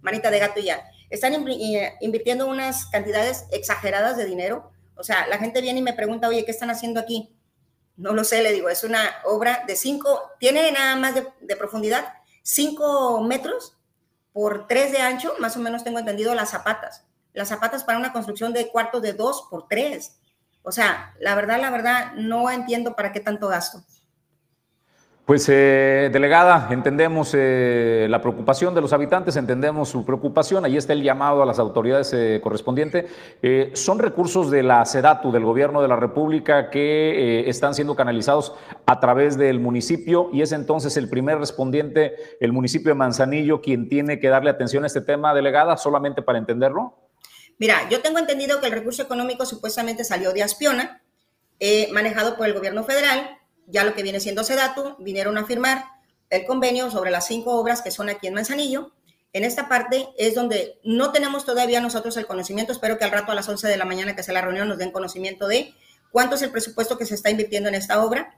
[0.00, 0.88] manita de gato y ya.
[1.10, 4.70] Están invirtiendo unas cantidades exageradas de dinero.
[4.94, 7.34] O sea, la gente viene y me pregunta, oye, ¿qué están haciendo aquí?
[7.96, 11.56] No lo sé, le digo, es una obra de cinco, tiene nada más de, de
[11.56, 12.14] profundidad
[12.46, 13.76] 5 metros
[14.32, 17.04] por 3 de ancho, más o menos tengo entendido las zapatas.
[17.32, 20.16] Las zapatas para una construcción de cuartos de 2 por 3.
[20.62, 23.82] O sea, la verdad, la verdad, no entiendo para qué tanto gasto.
[25.26, 30.92] Pues, eh, delegada, entendemos eh, la preocupación de los habitantes, entendemos su preocupación, ahí está
[30.92, 33.06] el llamado a las autoridades eh, correspondientes.
[33.74, 38.54] son recursos de la SEDATU, del Gobierno de la República, que están siendo canalizados
[38.86, 43.88] a través del municipio y es entonces el primer respondiente, el municipio de Manzanillo, quien
[43.88, 46.94] tiene que darle atención a este tema, delegada, solamente para entenderlo.
[47.58, 51.02] Mira, yo tengo entendido que el recurso económico supuestamente salió de Aspiona,
[51.92, 55.84] manejado por el gobierno federal, ya lo que viene siendo Sedatu, vinieron a firmar
[56.30, 58.92] el convenio sobre las cinco obras que son aquí en Manzanillo.
[59.32, 62.72] En esta parte es donde no tenemos todavía nosotros el conocimiento.
[62.72, 64.78] Espero que al rato a las 11 de la mañana que sea la reunión nos
[64.78, 65.74] den conocimiento de
[66.10, 68.34] cuánto es el presupuesto que se está invirtiendo en esta obra,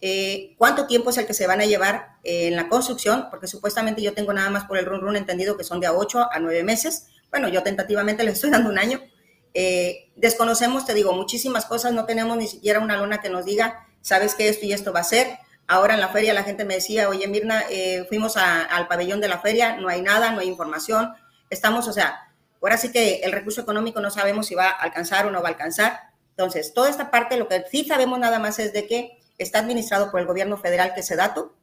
[0.00, 4.00] eh, cuánto tiempo es el que se van a llevar en la construcción, porque supuestamente
[4.00, 6.38] yo tengo nada más por el run run entendido que son de a 8 a
[6.38, 7.08] 9 meses.
[7.30, 9.00] Bueno, yo tentativamente le estoy dando un año.
[9.54, 13.87] Eh, desconocemos, te digo, muchísimas cosas, no tenemos ni siquiera una luna que nos diga,
[14.08, 15.38] sabes que esto y esto va a ser.
[15.66, 19.28] Ahora en la feria la gente me decía, oye Mirna, eh, fuimos al pabellón de
[19.28, 21.12] la feria, no hay nada, no hay información,
[21.50, 25.26] estamos, o sea, ahora sí que el recurso económico no sabemos si va a alcanzar
[25.26, 26.00] o no va a alcanzar.
[26.30, 30.10] Entonces, toda esta parte, lo que sí sabemos nada más es de que está administrado
[30.10, 31.54] por el gobierno federal, que es dato,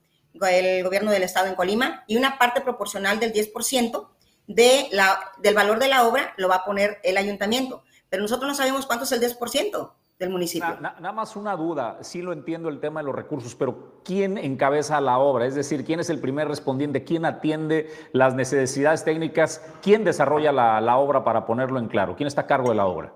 [0.47, 4.07] el gobierno del estado en Colima, y una parte proporcional del 10%
[4.45, 7.83] de la, del valor de la obra lo va a poner el ayuntamiento.
[8.09, 10.77] Pero nosotros no sabemos cuánto es el 10% del municipio.
[10.79, 15.01] nada más una duda, sí lo entiendo el tema de los recursos, pero ¿quién encabeza
[15.01, 15.45] la obra?
[15.45, 17.03] Es decir, ¿quién es el primer respondiente?
[17.03, 19.61] ¿Quién atiende las necesidades técnicas?
[19.81, 22.15] ¿Quién desarrolla la, la obra para ponerlo en claro?
[22.15, 23.13] ¿Quién está a cargo de la obra?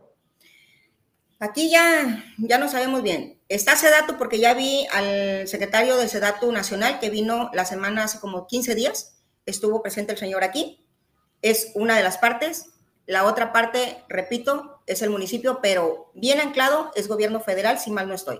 [1.39, 3.39] Aquí ya, ya no sabemos bien.
[3.47, 8.19] Está Sedatu porque ya vi al secretario del Sedatu Nacional que vino la semana hace
[8.19, 9.21] como 15 días.
[9.45, 10.85] Estuvo presente el señor aquí.
[11.41, 12.71] Es una de las partes.
[13.09, 18.07] La otra parte, repito, es el municipio, pero bien anclado es gobierno federal, si mal
[18.07, 18.39] no estoy.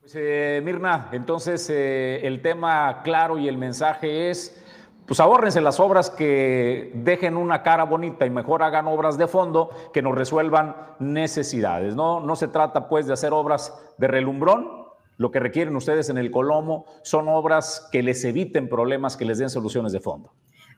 [0.00, 4.62] Pues, eh, Mirna, entonces eh, el tema claro y el mensaje es
[5.06, 9.70] pues ahórrense las obras que dejen una cara bonita y mejor hagan obras de fondo
[9.94, 11.94] que nos resuelvan necesidades.
[11.94, 14.84] No, no se trata pues de hacer obras de relumbrón.
[15.16, 19.38] Lo que requieren ustedes en el Colomo son obras que les eviten problemas, que les
[19.38, 20.34] den soluciones de fondo.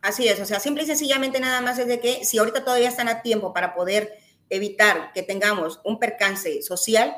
[0.06, 2.88] Así es, o sea, simple y sencillamente nada más es de que si ahorita todavía
[2.88, 4.16] están a tiempo para poder
[4.50, 7.16] evitar que tengamos un percance social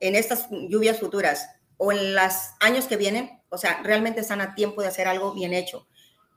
[0.00, 4.56] en estas lluvias futuras o en los años que vienen, o sea, realmente están a
[4.56, 5.86] tiempo de hacer algo bien hecho.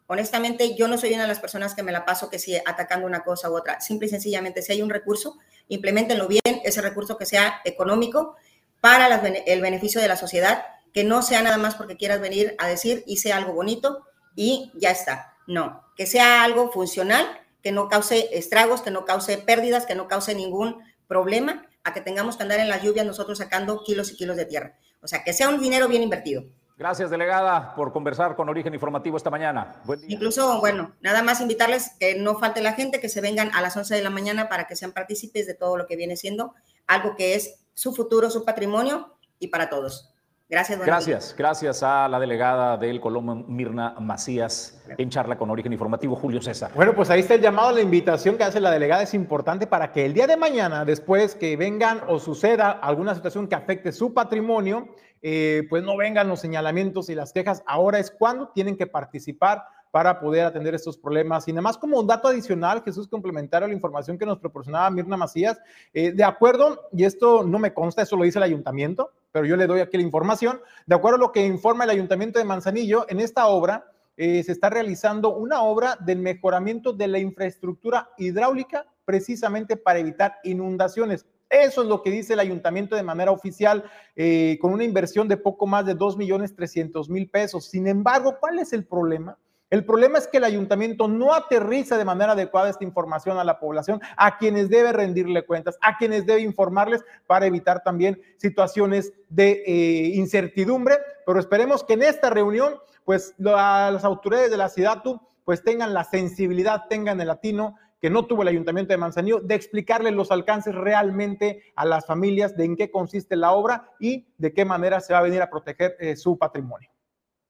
[0.05, 3.07] Honestamente, yo no soy una de las personas que me la paso que si atacando
[3.07, 3.81] una cosa u otra.
[3.81, 8.35] Simple y sencillamente, si hay un recurso, implementenlo bien, ese recurso que sea económico
[8.79, 9.07] para
[9.47, 13.03] el beneficio de la sociedad, que no sea nada más porque quieras venir a decir
[13.07, 15.33] hice algo bonito y ya está.
[15.49, 17.25] No, que sea algo funcional,
[17.63, 22.01] que no cause estragos, que no cause pérdidas, que no cause ningún problema, a que
[22.01, 24.77] tengamos que andar en las lluvias nosotros sacando kilos y kilos de tierra.
[25.01, 26.43] O sea, que sea un dinero bien invertido.
[26.77, 29.81] Gracias, delegada, por conversar con Origen Informativo esta mañana.
[30.07, 33.75] Incluso, bueno, nada más invitarles que no falte la gente, que se vengan a las
[33.75, 36.53] 11 de la mañana para que sean partícipes de todo lo que viene siendo
[36.85, 40.13] algo que es su futuro, su patrimonio y para todos.
[40.49, 40.79] Gracias.
[40.79, 46.41] Gracias, gracias a la delegada del Colombo, Mirna Macías, en charla con Origen Informativo, Julio
[46.41, 46.71] César.
[46.73, 49.91] Bueno, pues ahí está el llamado, la invitación que hace la delegada es importante para
[49.91, 54.11] que el día de mañana, después que vengan o suceda alguna situación que afecte su
[54.11, 54.87] patrimonio,
[55.21, 57.61] eh, pues no vengan los señalamientos y las quejas.
[57.67, 61.47] Ahora es cuando tienen que participar para poder atender estos problemas.
[61.47, 64.89] Y nada más como un dato adicional, Jesús, complementario a la información que nos proporcionaba
[64.89, 65.59] Mirna Macías,
[65.93, 69.55] eh, de acuerdo, y esto no me consta, eso lo dice el ayuntamiento, pero yo
[69.55, 73.05] le doy aquí la información, de acuerdo a lo que informa el ayuntamiento de Manzanillo,
[73.09, 78.85] en esta obra eh, se está realizando una obra del mejoramiento de la infraestructura hidráulica
[79.05, 81.25] precisamente para evitar inundaciones.
[81.49, 83.83] Eso es lo que dice el ayuntamiento de manera oficial,
[84.17, 87.65] eh, con una inversión de poco más de 2 millones 300 mil pesos.
[87.65, 89.37] Sin embargo, ¿cuál es el problema?
[89.69, 93.59] El problema es que el ayuntamiento no aterriza de manera adecuada esta información a la
[93.59, 99.63] población, a quienes debe rendirle cuentas, a quienes debe informarles para evitar también situaciones de
[99.65, 100.97] eh, incertidumbre.
[101.25, 105.03] Pero esperemos que en esta reunión, pues las autoridades de la ciudad
[105.45, 109.55] pues tengan la sensibilidad, tengan el latino que no tuvo el ayuntamiento de Manzanillo, de
[109.55, 114.53] explicarle los alcances realmente a las familias de en qué consiste la obra y de
[114.53, 116.89] qué manera se va a venir a proteger eh, su patrimonio.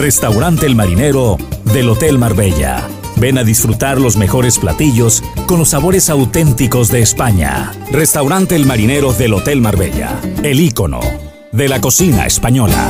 [0.00, 1.36] Restaurante El Marinero
[1.74, 2.88] del Hotel Marbella.
[3.16, 7.70] Ven a disfrutar los mejores platillos con los sabores auténticos de España.
[7.92, 10.18] Restaurante El Marinero del Hotel Marbella.
[10.42, 11.00] El ícono
[11.52, 12.88] de la cocina española.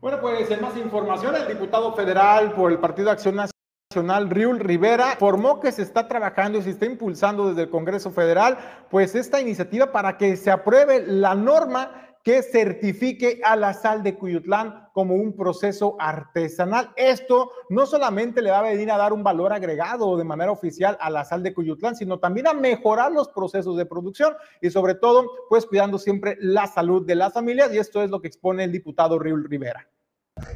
[0.00, 5.12] Bueno, pues en más información, el diputado federal por el Partido Acción Nacional, Riul Rivera,
[5.12, 8.58] informó que se está trabajando y se está impulsando desde el Congreso Federal,
[8.90, 14.16] pues esta iniciativa para que se apruebe la norma que certifique a la sal de
[14.16, 16.90] Cuyutlán como un proceso artesanal.
[16.96, 20.98] Esto no solamente le va a venir a dar un valor agregado de manera oficial
[21.00, 24.94] a la sal de Cuyutlán, sino también a mejorar los procesos de producción y sobre
[24.94, 28.64] todo, pues cuidando siempre la salud de las familias y esto es lo que expone
[28.64, 29.88] el diputado Riul Rivera.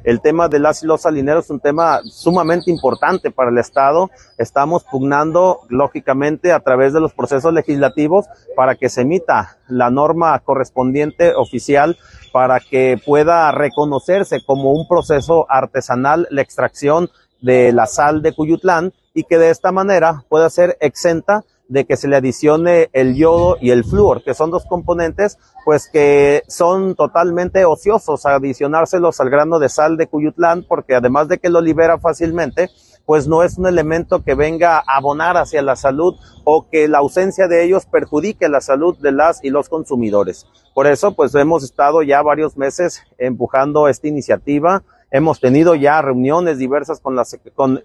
[0.04, 4.10] El tema de las y los salineros es un tema sumamente importante para el Estado.
[4.38, 10.38] Estamos pugnando, lógicamente, a través de los procesos legislativos para que se emita la norma
[10.40, 11.96] correspondiente oficial
[12.32, 17.08] para que pueda reconocerse como un proceso artesanal la extracción
[17.40, 21.96] de la sal de Cuyutlán y que de esta manera pueda ser exenta de que
[21.96, 26.94] se le adicione el yodo y el flúor, que son dos componentes, pues que son
[26.94, 31.98] totalmente ociosos adicionárselos al grano de sal de Cuyutlán, porque además de que lo libera
[31.98, 32.68] fácilmente,
[33.06, 36.98] pues no es un elemento que venga a abonar hacia la salud o que la
[36.98, 40.46] ausencia de ellos perjudique la salud de las y los consumidores.
[40.74, 44.82] Por eso, pues hemos estado ya varios meses empujando esta iniciativa
[45.16, 47.22] Hemos tenido ya reuniones diversas con la,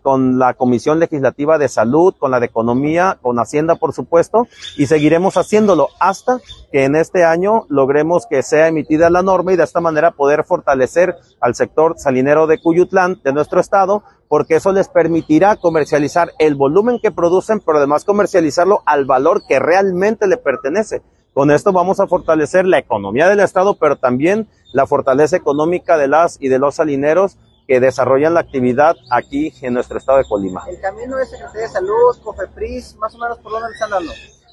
[0.02, 4.88] con, la Comisión Legislativa de Salud, con la de Economía, con Hacienda, por supuesto, y
[4.88, 6.40] seguiremos haciéndolo hasta
[6.72, 10.44] que en este año logremos que sea emitida la norma y de esta manera poder
[10.44, 16.56] fortalecer al sector salinero de Cuyutlán, de nuestro estado, porque eso les permitirá comercializar el
[16.56, 21.04] volumen que producen, pero además comercializarlo al valor que realmente le pertenece.
[21.36, 26.08] Con esto vamos a fortalecer la economía del Estado, pero también la fortaleza económica de
[26.08, 30.64] las y de los salineros que desarrollan la actividad aquí en nuestro estado de Colima.
[30.68, 34.12] El camino de Secretaría de Salud, COFEPRIS, más o menos por dónde están dando.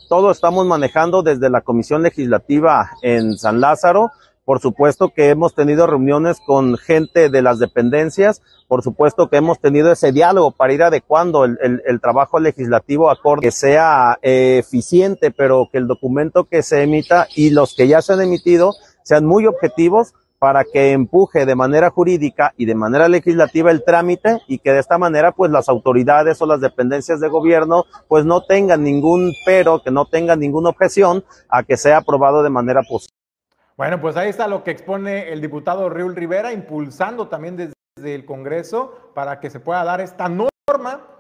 [0.09, 4.13] Todo estamos manejando desde la Comisión Legislativa en San Lázaro.
[4.45, 9.59] Por supuesto que hemos tenido reuniones con gente de las dependencias, por supuesto que hemos
[9.59, 15.33] tenido ese diálogo para ir adecuando el, el, trabajo legislativo acorde, que sea eh, eficiente,
[15.33, 18.75] pero que el documento que se emita y los que ya se han emitido
[19.07, 24.39] sean muy objetivos para que empuje de manera jurídica y de manera legislativa el trámite
[24.49, 28.43] y que de esta manera pues las autoridades o las dependencias de gobierno pues no
[28.43, 33.15] tengan ningún pero, que no tengan ninguna objeción a que sea aprobado de manera posible.
[33.77, 38.27] Bueno, pues ahí está lo que expone el diputado Riul Rivera, impulsando también desde el
[38.27, 40.51] Congreso para que se pueda dar esta norma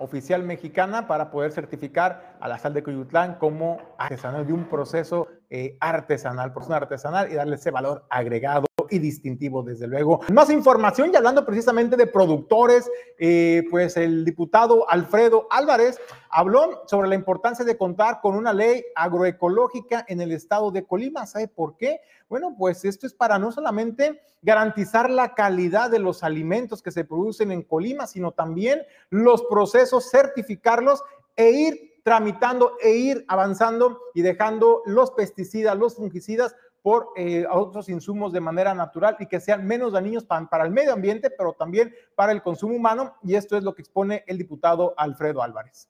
[0.00, 5.28] oficial mexicana para poder certificar a la sal de Cuyutlán como artesanal de un proceso
[5.50, 10.20] eh, artesanal, persona artesanal y darle ese valor agregado y distintivo, desde luego.
[10.32, 15.98] Más información y hablando precisamente de productores, eh, pues el diputado Alfredo Álvarez
[16.30, 21.26] habló sobre la importancia de contar con una ley agroecológica en el estado de Colima.
[21.26, 22.00] ¿Sabe por qué?
[22.28, 27.04] Bueno, pues esto es para no solamente garantizar la calidad de los alimentos que se
[27.04, 31.02] producen en Colima, sino también los procesos, certificarlos
[31.36, 37.88] e ir tramitando e ir avanzando y dejando los pesticidas, los fungicidas por eh, otros
[37.88, 41.54] insumos de manera natural y que sean menos dañinos para, para, el medio ambiente, pero
[41.54, 43.16] también para el consumo humano.
[43.24, 45.88] Y esto es lo que expone el diputado Alfredo Álvarez.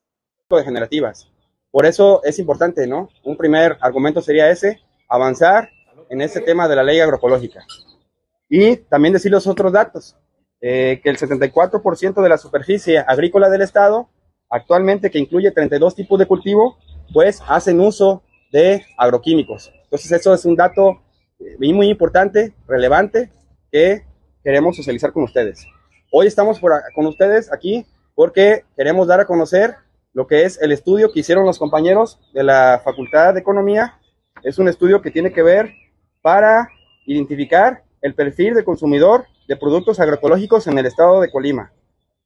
[0.49, 1.31] Degenerativas.
[1.71, 3.11] Por eso es importante, ¿no?
[3.23, 5.69] Un primer argumento sería ese, avanzar
[6.09, 7.67] en este tema de la ley agroecológica.
[8.49, 10.17] Y también decir los otros datos,
[10.63, 14.09] eh, que el 74% de la superficie agrícola del Estado
[14.51, 16.79] actualmente que incluye 32 tipos de cultivo,
[17.13, 19.73] pues hacen uso de agroquímicos.
[19.85, 21.01] Entonces eso es un dato
[21.39, 23.31] eh, muy, importante, relevante,
[23.71, 24.05] que
[24.43, 25.67] queremos socializar con ustedes.
[26.13, 29.75] Hoy estamos con ustedes aquí porque queremos dar a conocer
[30.13, 33.99] lo que es el estudio que hicieron los compañeros de la Facultad de Economía.
[34.43, 35.75] Es un estudio que tiene que ver
[36.23, 36.69] para
[37.07, 41.73] identificar el perfil de consumidor de productos agroecológicos en el estado de Colima,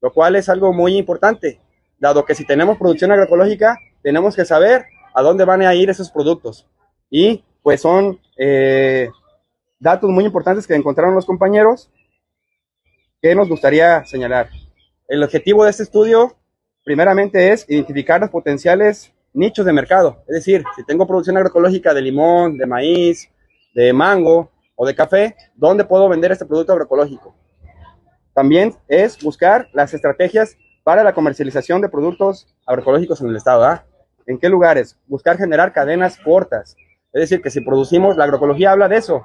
[0.00, 1.60] lo cual es algo muy importante
[2.00, 6.10] dado que si tenemos producción agroecológica, tenemos que saber a dónde van a ir esos
[6.10, 6.66] productos.
[7.10, 9.10] Y pues son eh,
[9.78, 11.90] datos muy importantes que encontraron los compañeros
[13.20, 14.48] que nos gustaría señalar.
[15.06, 16.36] El objetivo de este estudio,
[16.84, 20.24] primeramente, es identificar los potenciales nichos de mercado.
[20.26, 23.28] Es decir, si tengo producción agroecológica de limón, de maíz,
[23.74, 27.34] de mango o de café, ¿dónde puedo vender este producto agroecológico?
[28.32, 33.64] También es buscar las estrategias para la comercialización de productos agroecológicos en el estado.
[33.64, 33.84] ¿ah?
[34.26, 34.96] ¿En qué lugares?
[35.06, 36.76] Buscar generar cadenas cortas.
[37.12, 39.22] Es decir, que si producimos, la agroecología habla de eso,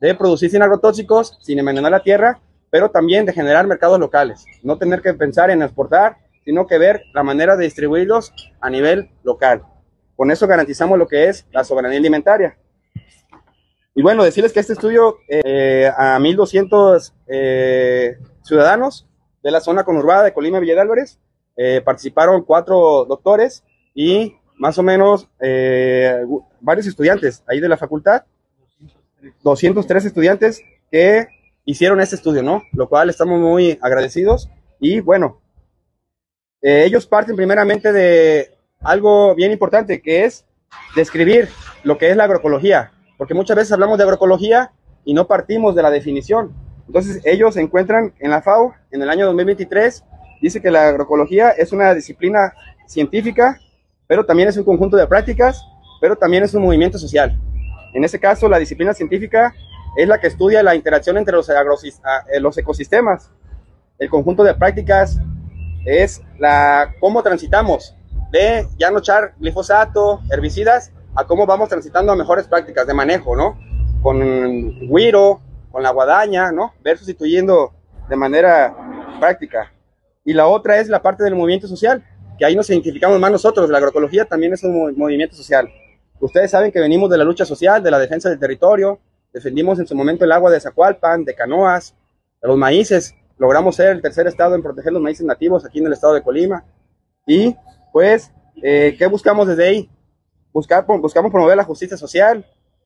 [0.00, 2.40] de producir sin agrotóxicos, sin envenenar la tierra,
[2.70, 7.02] pero también de generar mercados locales, no tener que pensar en exportar, sino que ver
[7.12, 9.62] la manera de distribuirlos a nivel local.
[10.16, 12.56] Con eso garantizamos lo que es la soberanía alimentaria.
[13.94, 19.09] Y bueno, decirles que este estudio eh, a 1.200 eh, ciudadanos
[19.42, 21.18] de la zona conurbada de Colima Villa Álvarez
[21.56, 23.64] eh, participaron cuatro doctores
[23.94, 25.28] y más o menos
[26.60, 28.24] varios estudiantes ahí de la facultad,
[29.42, 31.28] 203 estudiantes que
[31.64, 32.62] hicieron este estudio, ¿no?
[32.72, 35.40] Lo cual estamos muy agradecidos y bueno,
[36.60, 38.50] ellos parten primeramente de
[38.82, 40.44] algo bien importante que es
[40.94, 41.48] describir
[41.82, 44.72] lo que es la agroecología, porque muchas veces hablamos de agroecología
[45.04, 46.52] y no partimos de la definición.
[46.90, 50.04] Entonces ellos se encuentran en la FAO en el año 2023,
[50.42, 52.52] dice que la agroecología es una disciplina
[52.84, 53.60] científica,
[54.08, 55.64] pero también es un conjunto de prácticas,
[56.00, 57.38] pero también es un movimiento social.
[57.94, 59.54] En este caso, la disciplina científica
[59.96, 61.54] es la que estudia la interacción entre los, eh,
[62.40, 63.30] los ecosistemas.
[63.96, 65.16] El conjunto de prácticas
[65.86, 67.94] es la cómo transitamos
[68.32, 73.36] de ya no echar glifosato, herbicidas, a cómo vamos transitando a mejores prácticas de manejo,
[73.36, 73.60] ¿no?
[74.02, 76.72] Con guiro, con la guadaña, ¿no?
[76.82, 77.72] Ver sustituyendo
[78.08, 78.74] de manera
[79.18, 79.72] práctica.
[80.24, 82.04] Y la otra es la parte del movimiento social,
[82.38, 83.70] que ahí nos identificamos más nosotros.
[83.70, 85.70] La agroecología también es un movimiento social.
[86.20, 89.00] Ustedes saben que venimos de la lucha social, de la defensa del territorio,
[89.32, 91.94] defendimos en su momento el agua de Zacualpan, de canoas,
[92.42, 93.14] de los maíces.
[93.38, 96.22] Logramos ser el tercer estado en proteger los maíces nativos aquí en el estado de
[96.22, 96.64] Colima.
[97.26, 97.56] Y
[97.92, 99.90] pues, eh, ¿qué buscamos desde ahí?
[100.52, 102.44] Buscamos promover la justicia social,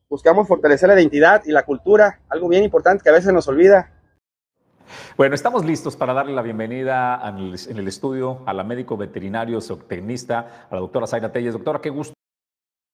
[0.09, 3.91] buscamos fortalecer la identidad y la cultura, algo bien importante que a veces nos olvida.
[5.17, 10.67] Bueno, estamos listos para darle la bienvenida en el, estudio a la médico veterinario zootecnista,
[10.69, 11.53] a la doctora Zaira Telles.
[11.53, 12.14] Doctora, qué gusto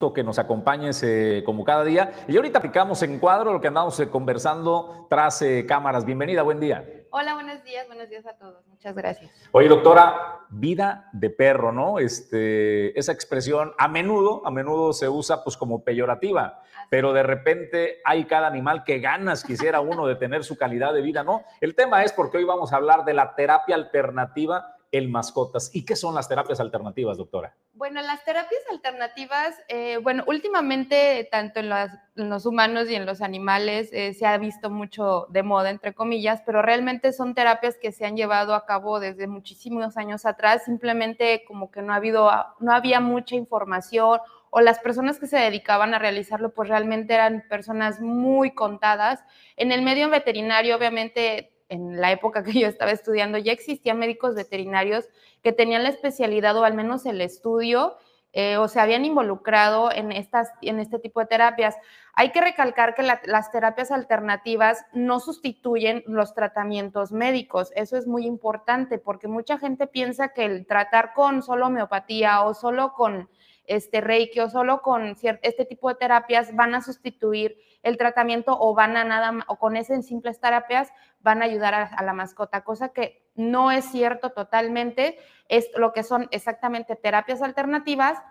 [0.10, 2.12] que nos acompañes eh, como cada día.
[2.28, 6.04] Y ahorita aplicamos en cuadro lo que andamos eh, conversando tras cámaras.
[6.06, 6.84] Bienvenida, buen día.
[7.14, 8.66] Hola, buenos días, buenos días a todos.
[8.68, 9.30] Muchas gracias.
[9.52, 12.00] Oye, doctora, vida de perro, ¿no?
[12.00, 17.98] Este, esa expresión a menudo, a menudo se usa pues como peyorativa, pero de repente
[18.06, 21.44] hay cada animal que ganas quisiera uno de tener su calidad de vida, ¿no?
[21.60, 25.72] El tema es porque hoy vamos a hablar de la terapia alternativa en mascotas.
[25.74, 27.56] ¿Y qué son las terapias alternativas, doctora?
[27.74, 33.90] Bueno, las terapias alternativas, eh, bueno, últimamente tanto en, los humanos y en los animales
[33.94, 38.06] eh, se ha visto mucho de moda, entre comillas, pero realmente son terapias que se
[38.06, 42.30] han llevado a cabo desde muchísimos años atrás, simplemente como que no, ha habido,
[42.60, 44.20] no había mucha información
[44.52, 49.24] o las personas que se dedicaban a realizarlo, pues realmente eran personas muy contadas.
[49.56, 54.36] En el medio veterinario, obviamente, en la época que yo estaba estudiando, ya existían médicos
[54.36, 55.08] veterinarios
[55.42, 57.96] que tenían la especialidad o al menos el estudio
[58.34, 61.76] eh, o se habían involucrado en, estas, en este tipo de terapias.
[62.14, 67.72] Hay que recalcar que las terapias alternativas no sustituyen los tratamientos médicos.
[67.76, 72.54] Eso es muy importante porque mucha gente piensa que el tratar con solo homeopatía o
[72.54, 73.30] solo con
[73.66, 78.74] este reiki o solo con este tipo de terapias van a sustituir el tratamiento o
[78.76, 82.90] van a nada o con esas simples terapias van a ayudar a, la mascota, cosa
[82.90, 85.18] que no es cierto totalmente,
[85.48, 88.22] es lo que son exactamente terapias alternativas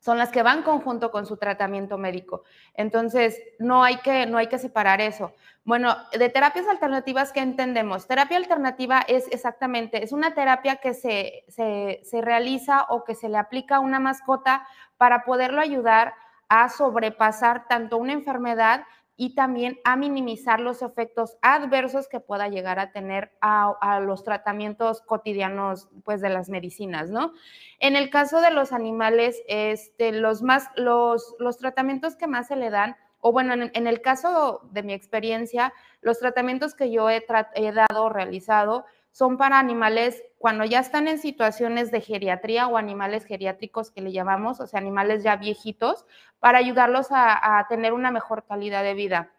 [0.00, 2.44] son las que van conjunto con su tratamiento médico.
[2.74, 5.32] Entonces, no hay que, no hay que separar eso.
[5.64, 8.06] Bueno, de terapias alternativas, ¿qué entendemos?
[8.06, 13.28] Terapia alternativa es exactamente, es una terapia que se, se, se realiza o que se
[13.28, 14.66] le aplica a una mascota
[14.96, 16.14] para poderlo ayudar
[16.48, 18.84] a sobrepasar tanto una enfermedad
[19.20, 25.02] y también a minimizar los efectos adversos que pueda llegar a tener a, los tratamientos
[25.02, 27.32] cotidianos pues de las medicinas, ¿no?
[27.80, 32.54] En el caso de los animales, este, los, más, los, los tratamientos que más se
[32.54, 37.26] le dan, o bueno, en, el caso de mi experiencia, los tratamientos que yo he,
[37.54, 43.24] he dado, realizado, son para animales cuando ya están en situaciones de geriatría o animales
[43.24, 46.06] geriátricos que le llamamos, o sea, animales ya viejitos,
[46.38, 49.32] para ayudarlos a, tener una mejor calidad de vida.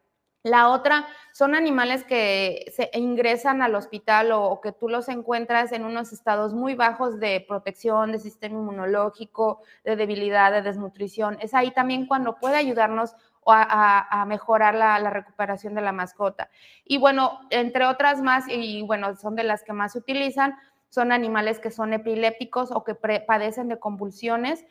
[0.43, 5.83] La otra son animales que se ingresan al hospital o, que tú los encuentras en
[5.85, 11.37] unos estados muy bajos de protección, de sistema inmunológico, de debilidad, de desnutrición.
[11.41, 13.15] Es ahí también cuando puede ayudarnos
[13.51, 16.49] a, mejorar la, recuperación de la mascota.
[16.85, 20.55] Y bueno, entre otras más, y bueno, son de las que más se utilizan,
[20.89, 24.65] son animales que son epilépticos o que padecen de convulsiones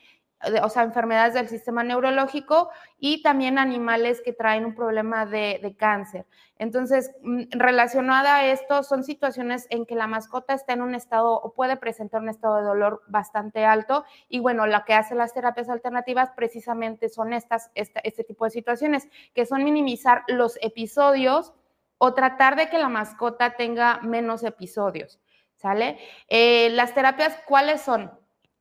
[0.62, 6.26] o sea, enfermedades del sistema neurológico y también animales que traen un problema de, cáncer.
[6.58, 11.32] Entonces, mm, relacionada a esto, son situaciones en que la mascota está en un estado
[11.32, 15.34] o puede presentar un estado de dolor bastante alto y bueno, lo que hacen las
[15.34, 21.52] terapias alternativas precisamente son estas, este tipo de situaciones, que son minimizar los episodios
[21.98, 25.20] o tratar de que la mascota tenga menos episodios,
[25.56, 25.98] ¿sale?
[26.28, 28.17] Eh, las terapias, ¿cuáles son?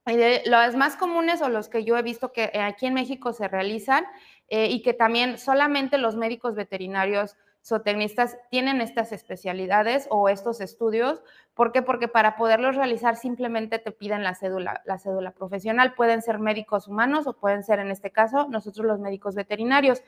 [0.07, 3.47] Eh, las más comunes o los que yo he visto que aquí en México se
[3.47, 4.05] realizan
[4.47, 7.35] eh, y que también solamente los médicos veterinarios
[7.65, 11.21] zootecnistas tienen estas especialidades o estos estudios.
[11.53, 11.81] ¿Por qué?
[11.81, 15.93] Porque para poderlos realizar simplemente te piden la cédula, la cédula profesional.
[15.93, 20.01] Pueden ser médicos humanos o pueden ser, en este caso, nosotros los médicos veterinarios.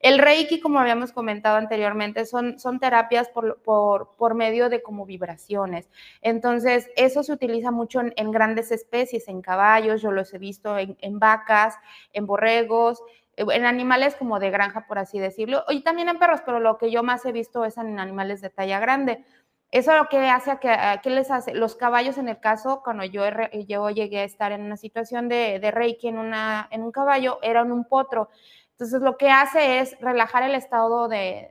[0.00, 5.90] El Reiki, como habíamos comentado anteriormente, son, terapias por, medio de como vibraciones.
[6.22, 11.18] Entonces, eso se utiliza mucho en, grandes especies, en caballos, yo los he visto en,
[11.18, 11.76] vacas,
[12.12, 13.02] en borregos,
[13.36, 16.90] en animales como de granja, por así decirlo, y también en perros, pero lo que
[16.90, 19.24] yo más he visto es en animales de talla grande.
[19.70, 21.54] Eso lo que hace, que, ¿qué les hace?
[21.54, 23.22] Los caballos, en el caso, cuando yo,
[23.90, 26.32] llegué a estar en una situación de, de reiki en,
[26.70, 28.30] en un caballo, era en un potro.
[28.78, 31.50] Entonces, lo que hace es relajar el estado de,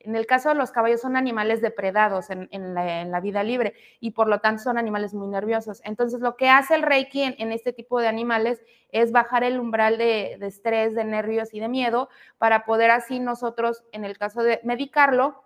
[0.00, 4.26] en el caso de los caballos son animales depredados en, la, vida libre y por
[4.26, 5.80] lo tanto son animales muy nerviosos.
[5.84, 9.96] Entonces, lo que hace el Reiki en, este tipo de animales es bajar el umbral
[9.96, 14.60] de, estrés, de nervios y de miedo para poder así nosotros, en el caso de
[14.64, 15.44] medicarlo,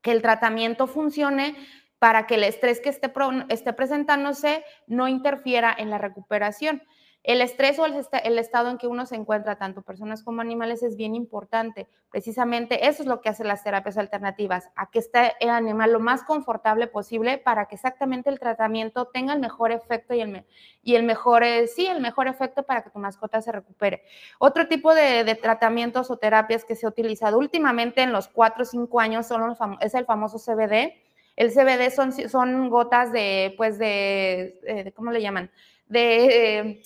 [0.00, 1.54] que el tratamiento funcione
[1.98, 3.12] para que el estrés que esté,
[3.50, 6.82] esté presentándose no interfiera en la recuperación.
[7.22, 10.96] El estrés o el, estado en que uno se encuentra, tanto personas como animales, es
[10.96, 11.86] bien importante.
[12.10, 16.00] Precisamente eso es lo que hacen las terapias alternativas, a que esté el animal lo
[16.00, 21.42] más confortable posible para que exactamente el tratamiento tenga el mejor efecto y el, mejor,
[21.42, 24.02] eh, sí, el mejor efecto para que tu mascota se recupere.
[24.38, 28.66] Otro tipo de, tratamientos o terapias que se ha utilizado últimamente en los cuatro o
[28.66, 30.94] cinco años son es el famoso CBD.
[31.36, 35.50] El CBD son, son gotas de, pues, de, eh, ¿cómo le llaman?
[35.86, 36.58] De...
[36.58, 36.82] Eh,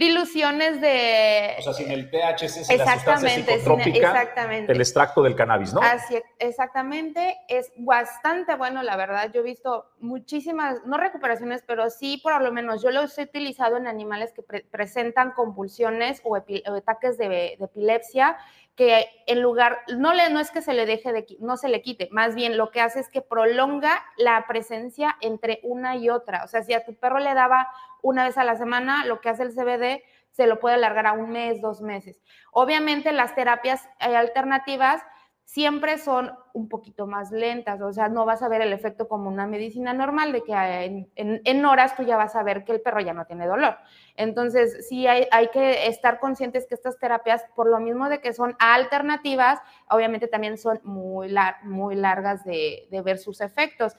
[0.00, 1.56] diluciones de...
[1.58, 4.72] O sea, sin el THC, sin la sustancia psicotrópica, exactamente.
[4.72, 5.82] el extracto del cannabis, ¿no?
[5.82, 7.36] Así, exactamente.
[7.48, 9.30] Es bastante bueno, la verdad.
[9.32, 13.76] Yo he visto muchísimas, no recuperaciones, pero sí, por lo menos, yo los he utilizado
[13.76, 18.38] en animales que presentan convulsiones o, ataques de, de, epilepsia,
[18.76, 21.82] que en lugar, no, le, no es que se le deje de, no se le
[21.82, 26.44] quite, más bien lo que hace es que prolonga la presencia entre una y otra.
[26.44, 27.68] O sea, si a tu perro le daba
[28.02, 31.12] una vez a la semana, lo que hace el CBD se lo puede alargar a
[31.12, 32.22] un mes, dos meses.
[32.52, 35.02] Obviamente las terapias eh, alternativas
[35.50, 39.28] siempre son un poquito más lentas, o sea, no vas a ver el efecto como
[39.28, 43.00] una medicina normal de que en, horas tú ya vas a ver que el perro
[43.00, 43.76] ya no tiene dolor.
[44.14, 48.54] Entonces, sí hay, que estar conscientes que estas terapias, por lo mismo de que son
[48.60, 53.96] alternativas, obviamente también son muy, largas de ver sus efectos.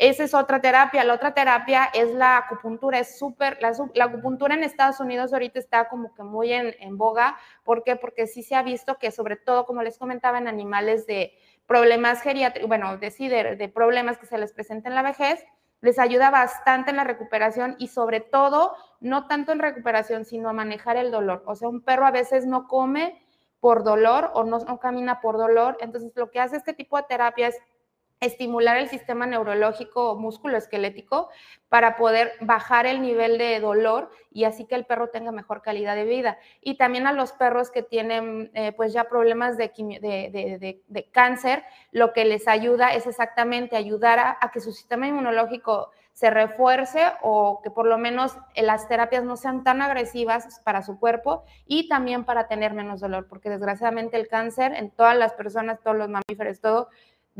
[0.00, 1.04] Esa es otra terapia.
[1.04, 2.98] La otra terapia es la acupuntura.
[2.98, 7.36] Es súper, la, acupuntura en Estados Unidos ahorita está como que muy en, boga.
[7.64, 7.96] ¿Por qué?
[7.96, 11.34] Porque sí se ha visto que sobre todo, como les comentaba, en animales de
[11.66, 15.44] problemas geriátricos, bueno, de, de, de problemas que se les presenta en la vejez,
[15.82, 20.54] les ayuda bastante en la recuperación y sobre todo, no tanto en recuperación, sino a
[20.54, 21.42] manejar el dolor.
[21.44, 23.22] O sea, un perro a veces no come
[23.60, 25.76] por dolor o no, no camina por dolor.
[25.80, 27.58] Entonces, lo que hace este tipo de terapia es
[28.20, 31.30] estimular el sistema neurológico musculoesquelético
[31.70, 35.96] para poder bajar el nivel de dolor y así que el perro tenga mejor calidad
[35.96, 36.38] de vida.
[36.60, 42.12] Y también a los perros que tienen eh, pues ya problemas de, de, cáncer, lo
[42.12, 47.70] que les ayuda es exactamente ayudar a, que su sistema inmunológico se refuerce o que
[47.70, 52.46] por lo menos las terapias no sean tan agresivas para su cuerpo y también para
[52.46, 56.88] tener menos dolor, porque desgraciadamente el cáncer en todas las personas, todos los mamíferos, todo,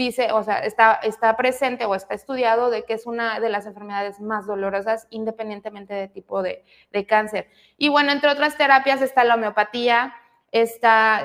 [0.00, 3.66] dice, o sea, está, está presente o está estudiado de que es una de las
[3.66, 6.64] enfermedades más dolorosas independientemente de tipo de,
[7.06, 7.48] cáncer.
[7.76, 10.14] Y bueno, entre otras terapias está la homeopatía,
[10.52, 11.22] está,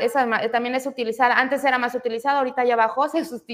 [0.51, 3.07] también es utilizada, antes era más utilizada, ahorita ya bajó,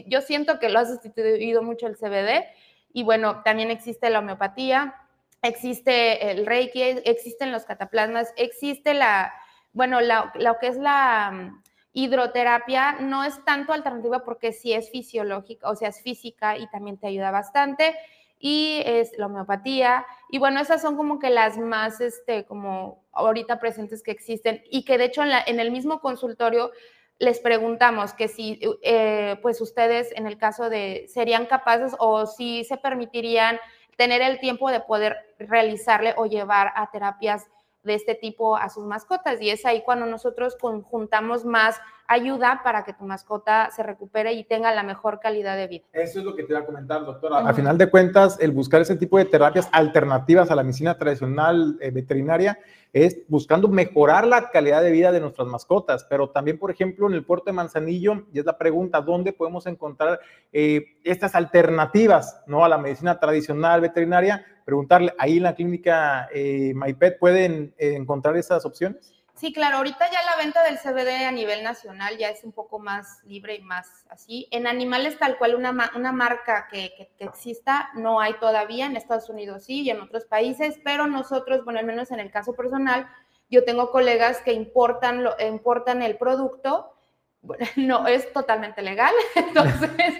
[0.07, 2.45] yo siento que lo ha sustituido mucho el CBD
[2.91, 4.95] y bueno, también existe la homeopatía,
[5.43, 9.34] existe el reiki, existen los cataplasmas, existe la,
[9.74, 11.61] bueno, lo que es la
[11.94, 16.98] hidroterapia no es tanto alternativa porque sí es fisiológica, o sea, es física y también
[16.98, 17.96] te ayuda bastante.
[18.39, 20.06] Y es la homeopatía.
[20.30, 24.84] Y bueno, esas son como que las más, este, como ahorita presentes que existen y
[24.84, 26.72] que de hecho en, el mismo consultorio
[27.20, 32.64] les preguntamos que si, eh, pues ustedes en el caso de, serían capaces o si
[32.64, 33.60] se permitirían
[33.96, 37.46] tener el tiempo de poder realizarle o llevar a terapias
[37.84, 39.42] de este tipo a sus mascotas.
[39.42, 44.44] Y es ahí cuando nosotros conjuntamos más ayuda para que tu mascota se recupere y
[44.44, 45.86] tenga la mejor calidad de vida.
[45.94, 47.40] Eso es lo que te iba a comentar, doctora.
[47.40, 51.78] A final de cuentas, el buscar ese tipo de terapias alternativas a la medicina tradicional
[51.80, 52.60] eh, veterinaria
[52.94, 57.14] es buscando mejorar la calidad de vida de nuestras mascotas, pero también, por ejemplo, en
[57.14, 60.20] el puerto de Manzanillo, y es la pregunta, ¿dónde podemos encontrar
[60.52, 62.66] eh, estas alternativas ¿no?
[62.66, 64.46] a la medicina tradicional veterinaria?
[64.72, 69.13] Preguntarle, ahí en la clínica eh, MyPet, ¿pueden eh, encontrar esas opciones?
[69.34, 72.80] Sí, claro, ahorita ya la venta del CBD a nivel nacional ya es un poco
[72.80, 74.47] más libre y más así.
[74.49, 79.30] En animales tal cual una, una marca que, que, exista no hay todavía, en Estados
[79.30, 83.09] Unidos sí y en otros países, pero nosotros, bueno, al menos en el caso personal,
[83.49, 86.95] yo tengo colegas que importan, lo, importan el producto,
[87.76, 90.13] no es totalmente legal, entonces,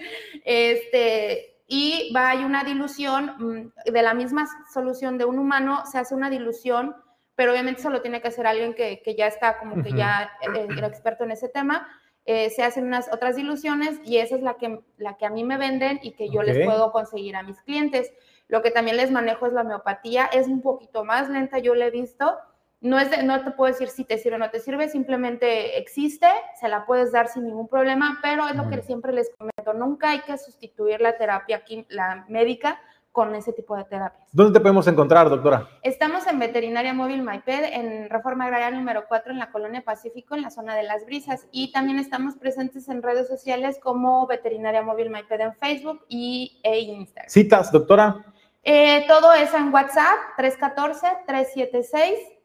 [0.44, 5.98] este, y va, hay una dilución mm, de la misma solución de un humano, se
[5.98, 6.94] hace una dilución
[7.34, 10.68] pero obviamente solo tiene que hacer alguien que, que ya está como que ya eh,
[10.76, 11.88] era experto en ese tema.
[12.24, 15.42] Eh, se hacen unas otras diluciones y esa es la que, la que a mí
[15.42, 18.12] me venden y que yo les puedo conseguir a mis clientes.
[18.48, 21.86] Lo que también les manejo es la homeopatía, es un poquito más lenta, yo la
[21.86, 22.36] he visto.
[22.82, 26.26] No, es no te puedo decir si te sirve o no te sirve, simplemente existe,
[26.60, 30.10] se la puedes dar sin ningún problema, pero es lo que siempre les comento, nunca
[30.10, 32.80] hay que sustituir la terapia aquí, la médica
[33.12, 34.26] con ese tipo de terapias.
[34.32, 35.68] ¿Dónde te podemos encontrar, doctora?
[35.82, 40.42] Estamos en Veterinaria Móvil Maiped, en Reforma Agraria número 4, en la Colonia Pacífico, en
[40.42, 41.46] la zona de Las Brisas.
[41.52, 46.80] Y también estamos presentes en redes sociales como Veterinaria Móvil Maiped en Facebook y, e
[46.80, 47.28] Instagram.
[47.28, 48.24] ¿Citas, doctora?
[48.64, 50.18] Eh, todo es en WhatsApp,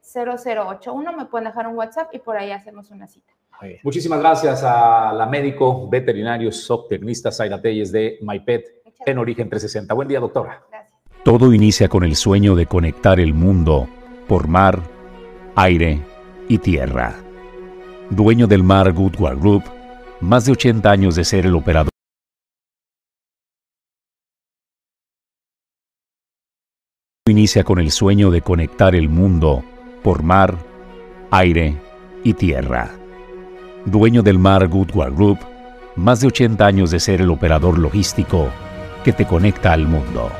[0.08, 1.18] 314-376-0081.
[1.18, 3.34] Me pueden dejar un WhatsApp y por ahí hacemos una cita.
[3.84, 9.94] Muchísimas gracias a la médico veterinario zootecnista Zaira Telles de MyPet en Origen 360.
[9.94, 10.64] Buen día, doctora.
[11.24, 13.88] Todo inicia con el sueño de conectar el mundo
[14.28, 14.80] por mar,
[15.56, 16.02] aire
[16.48, 17.16] y tierra.
[18.10, 19.64] Dueño del mar Goodward Group,
[20.22, 21.90] más de 80 años de ser el operador.
[27.28, 29.64] Inicia con el sueño de conectar el mundo
[30.08, 30.58] por mar,
[31.32, 31.76] aire
[32.24, 32.92] y tierra.
[33.84, 35.40] Dueño del mar Goodward Group,
[35.98, 38.48] más de 80 años de ser el operador logístico
[39.04, 40.32] que te conecta al mundo.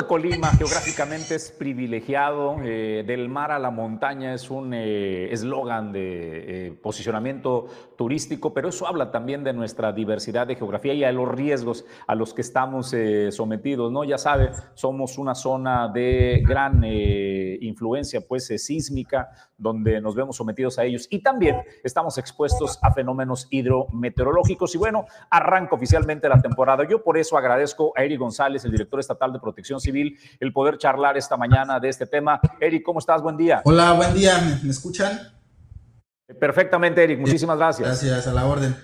[0.00, 5.92] De Colima geográficamente es privilegiado, eh, del mar a la montaña es un eh, eslogan
[5.92, 7.66] de eh, posicionamiento
[7.98, 12.14] turístico, pero eso habla también de nuestra diversidad de geografía y a los riesgos a
[12.14, 12.94] los que estamos
[13.30, 14.04] sometidos, ¿no?
[14.04, 19.28] Ya sabe, somos una zona de gran influencia pues sísmica,
[19.60, 25.04] donde nos vemos sometidos a ellos y también estamos expuestos a fenómenos hidrometeorológicos y bueno,
[25.30, 26.86] arranca oficialmente la temporada.
[26.88, 30.78] Yo por eso agradezco a Eric González, el director estatal de Protección Civil, el poder
[30.78, 32.40] charlar esta mañana de este tema.
[32.58, 33.22] Eric, ¿cómo estás?
[33.22, 33.60] Buen día.
[33.64, 34.32] Hola, buen día.
[34.62, 35.20] ¿Me, escuchan?
[36.38, 37.20] Perfectamente, Eric.
[37.20, 37.86] Muchísimas gracias.
[37.86, 38.74] Gracias, a la orden.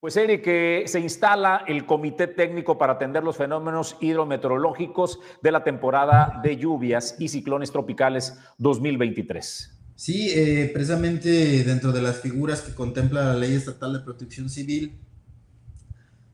[0.00, 5.64] Pues Eric, que se instala el comité técnico para atender los fenómenos hidrometeorológicos de la
[5.64, 9.77] temporada de lluvias y ciclones tropicales 2023.
[9.98, 14.96] Sí, eh, precisamente dentro de las figuras que contempla la Ley Estatal de Protección Civil,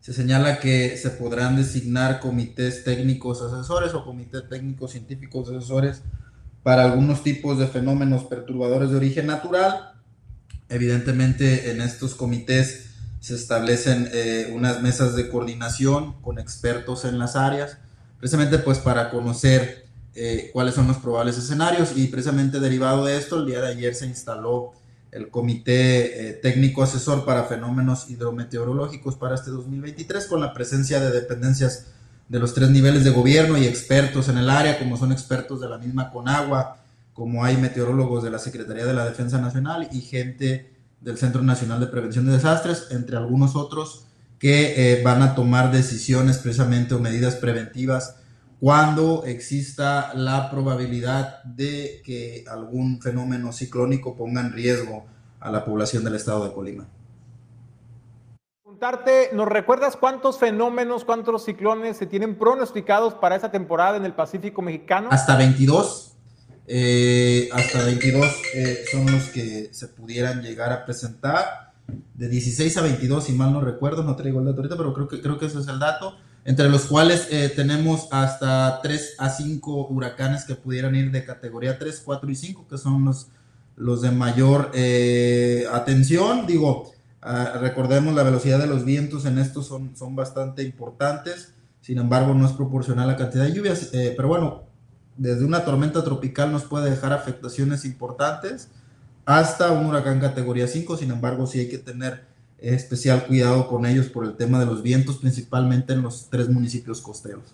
[0.02, 6.02] se señala que se podrán designar comités técnicos asesores o comités técnicos científicos asesores
[6.62, 9.94] para algunos tipos de fenómenos perturbadores de origen natural.
[10.68, 12.90] Evidentemente en estos comités
[13.20, 17.78] se establecen eh, unas mesas de coordinación con expertos en las áreas,
[18.18, 19.83] precisamente pues para conocer
[20.14, 21.92] eh, cuáles son los probables escenarios.
[21.96, 24.72] Y precisamente derivado de esto, el día de ayer se instaló
[25.10, 31.12] el Comité eh, Técnico Asesor para Fenómenos Hidrometeorológicos para este 2023 con la presencia de
[31.12, 31.86] dependencias
[32.28, 35.68] de los tres niveles de gobierno y expertos en el área, como son expertos de
[35.68, 36.78] la misma Conagua,
[37.12, 41.78] como hay meteorólogos de la Secretaría de la Defensa Nacional y gente del Centro Nacional
[41.80, 44.06] de Prevención de Desastres, entre algunos otros
[44.38, 48.16] que eh, van a tomar decisiones precisamente o medidas preventivas
[48.64, 55.04] cuando exista la probabilidad de que algún fenómeno ciclónico ponga en riesgo
[55.38, 56.86] a la población del estado de Colima.
[58.62, 64.14] consultarte, ¿nos recuerdas cuántos fenómenos, cuántos ciclones se tienen pronosticados para esa temporada en el
[64.14, 65.08] Pacífico mexicano?
[65.10, 66.14] Hasta 22.
[66.66, 71.74] Eh, hasta 22 eh, son los que se pudieran llegar a presentar.
[72.14, 75.06] De 16 a 22, si mal no recuerdo, no traigo el dato ahorita, pero creo
[75.06, 76.16] que, creo que ese es el dato.
[76.44, 81.78] Entre los cuales eh, tenemos hasta 3 a 5 huracanes que pudieran ir de categoría
[81.78, 83.28] 3, 4 y 5, que son los,
[83.76, 84.70] los de mayor
[85.72, 86.46] atención.
[86.46, 86.92] Digo,
[87.22, 91.54] ah, recordemos la velocidad de los vientos en estos son, son bastante importantes.
[91.80, 93.90] Sin embargo, no es proporcional a la cantidad de lluvias.
[93.92, 94.64] pero bueno,
[95.16, 98.68] desde una tormenta tropical nos puede dejar afectaciones importantes
[99.24, 102.24] hasta un huracán categoría 5, sin embargo sí hay que tener
[102.64, 107.00] especial cuidado con ellos por el tema de los vientos, principalmente en los tres municipios
[107.00, 107.44] costeros.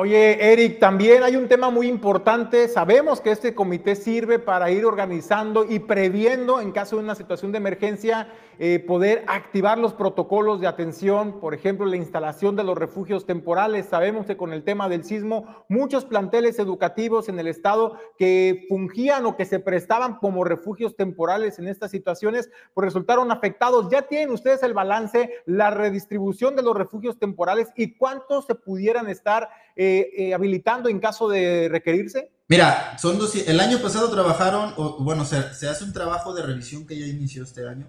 [0.00, 2.68] Oye, Eric, también hay un tema muy importante.
[2.68, 7.50] Sabemos que este comité sirve para ir organizando y previendo en caso de una situación
[7.50, 8.28] de emergencia,
[8.60, 13.86] eh, poder activar los protocolos de atención, por ejemplo, la instalación de los refugios temporales.
[13.86, 19.26] Sabemos que con el tema del sismo, muchos planteles educativos en el estado que fungían
[19.26, 23.90] o que se prestaban como refugios temporales en estas situaciones, pues resultaron afectados.
[23.90, 29.08] ¿Ya tienen ustedes el balance, la redistribución de los refugios temporales y cuántos se pudieran
[29.08, 29.48] estar
[29.80, 32.32] eh, eh, habilitando en caso de requerirse?
[32.48, 36.42] Mira, son dos, el año pasado trabajaron, o, bueno, se, se, hace un trabajo de
[36.42, 37.86] revisión que ya inició este año.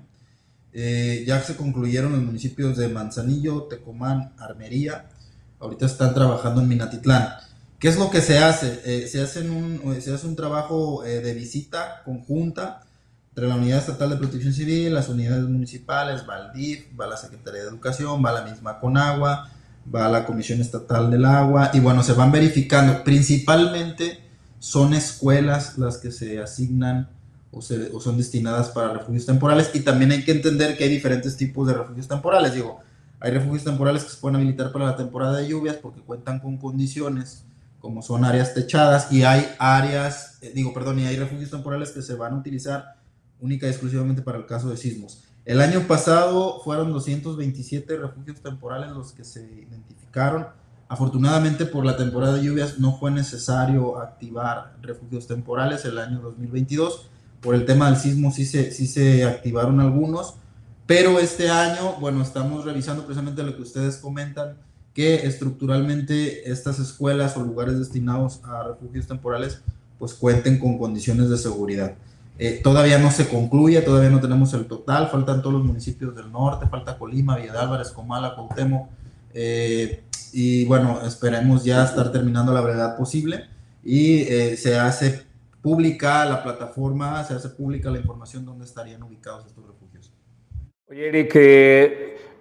[0.71, 5.09] Eh, ya se concluyeron los municipios de Manzanillo, Tecomán, Armería.
[5.59, 7.27] Ahorita están trabajando en Minatitlán.
[7.79, 9.07] ¿Qué es lo que se hace?
[9.07, 12.83] se, hace un, se hace un trabajo de visita conjunta
[13.29, 17.17] entre la Unidad Estatal de Protección Civil, las unidades municipales, va el DIF, va la
[17.17, 19.49] Secretaría de Educación, va la misma Conagua,
[19.93, 23.03] va a la Comisión Estatal del Agua y bueno, se van verificando.
[23.03, 24.19] Principalmente
[24.59, 27.09] son escuelas las que se asignan
[27.51, 31.67] o, son destinadas para refugios temporales y también hay que entender que hay diferentes tipos
[31.67, 32.53] de refugios temporales.
[32.53, 32.79] Digo,
[33.19, 36.57] hay refugios temporales que se pueden habilitar para la temporada de lluvias porque cuentan con
[36.57, 37.43] condiciones
[37.79, 42.01] como son áreas techadas y hay áreas, eh, digo, perdón, y hay refugios temporales que
[42.01, 42.95] se van a utilizar
[43.39, 45.23] única y exclusivamente para el caso de sismos.
[45.45, 50.47] El año pasado fueron 227 refugios temporales los que se identificaron.
[50.87, 57.09] Afortunadamente por la temporada de lluvias no fue necesario activar refugios temporales el año 2022.
[57.41, 60.35] Por el tema del sismo sí se, sí se activaron algunos,
[60.85, 64.57] pero este año, bueno, estamos revisando precisamente lo que ustedes comentan,
[64.93, 69.61] que estructuralmente estas escuelas o lugares destinados a refugios temporales
[69.99, 71.95] pues cuenten con condiciones de seguridad.
[72.41, 76.31] Eh, todavía no se concluye, todavía no tenemos el total, faltan todos los municipios del
[76.31, 78.87] norte, falta Colima, Villa de Álvarez, Comala, Cuauhtémoc,
[79.33, 83.45] eh, y bueno, esperemos ya estar terminando la brevedad posible
[83.83, 85.25] y eh, se hace
[85.61, 90.13] pública la plataforma, se hace pública la información donde estarían ubicados estos refugios.
[90.87, 91.35] Oye, Eric,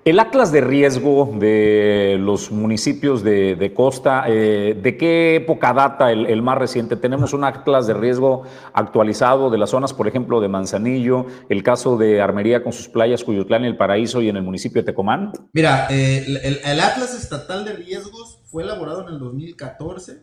[0.08, 6.40] el atlas de riesgo de los municipios de, costa, eh, ¿de qué época data el,
[6.40, 6.96] más reciente?
[6.96, 11.98] Tenemos un atlas de riesgo actualizado de las zonas, por ejemplo, de Manzanillo, el caso
[11.98, 15.32] de Armería con sus playas, Cuyutlán y El Paraíso y en el municipio de Tecomán.
[15.52, 16.24] Mira, eh,
[16.64, 20.22] el, atlas estatal de riesgos fue elaborado en el 2014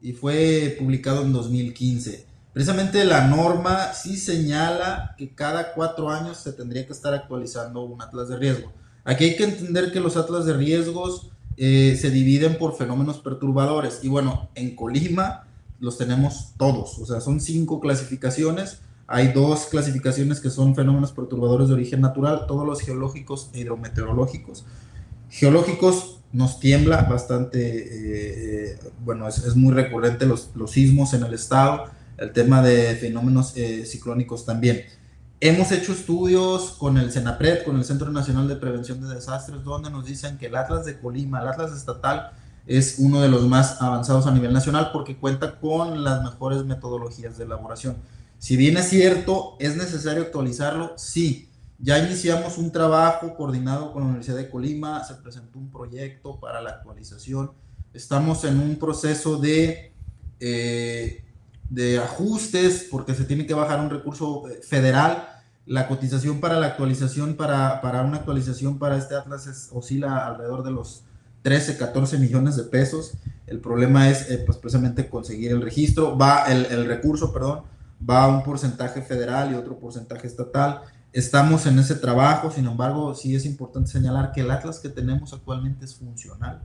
[0.00, 2.26] y fue publicado en 2015.
[2.54, 8.00] Precisamente la norma sí señala que cada cuatro años se tendría que estar actualizando un
[8.00, 8.79] atlas de riesgo.
[9.04, 14.00] Aquí hay que entender que los atlas de riesgos eh, se dividen por fenómenos perturbadores.
[14.02, 15.46] Y bueno, en Colima
[15.78, 16.98] los tenemos todos.
[16.98, 18.80] O sea, son cinco clasificaciones.
[19.06, 24.64] Hay dos clasificaciones que son fenómenos perturbadores de origen natural, todos los geológicos e hidrometeorológicos.
[25.28, 31.34] Geológicos nos tiembla bastante, eh, eh, bueno, es, muy recurrente los, los, sismos en el
[31.34, 31.86] estado,
[32.18, 34.84] el tema de fenómenos ciclónicos también.
[35.42, 39.88] Hemos hecho estudios con el CENAPRED, con el Centro Nacional de Prevención de Desastres, donde
[39.88, 42.32] nos dicen que el Atlas de Colima, el Atlas estatal,
[42.66, 47.38] es uno de los más avanzados a nivel nacional porque cuenta con las mejores metodologías
[47.38, 47.96] de elaboración.
[48.38, 50.92] Si bien es cierto, ¿es necesario actualizarlo?
[50.98, 51.48] Sí.
[51.78, 56.60] Ya iniciamos un trabajo coordinado con la Universidad de Colima, se presentó un proyecto para
[56.60, 57.52] la actualización.
[57.94, 59.94] Estamos en un proceso de
[60.38, 61.24] eh,
[61.70, 65.28] de ajustes, porque se tiene que bajar un recurso eh, federal.
[65.66, 70.72] La cotización para la actualización, para, para una actualización para este Atlas oscila alrededor de
[70.72, 71.04] los
[71.42, 73.12] 13, 14 millones de pesos.
[73.46, 77.62] El problema es eh, pues precisamente conseguir el registro, va el, el, recurso, perdón,
[78.08, 80.82] va a un porcentaje federal y otro porcentaje estatal.
[81.12, 85.32] Estamos en ese trabajo, sin embargo, sí es importante señalar que el Atlas que tenemos
[85.32, 86.62] actualmente es funcional.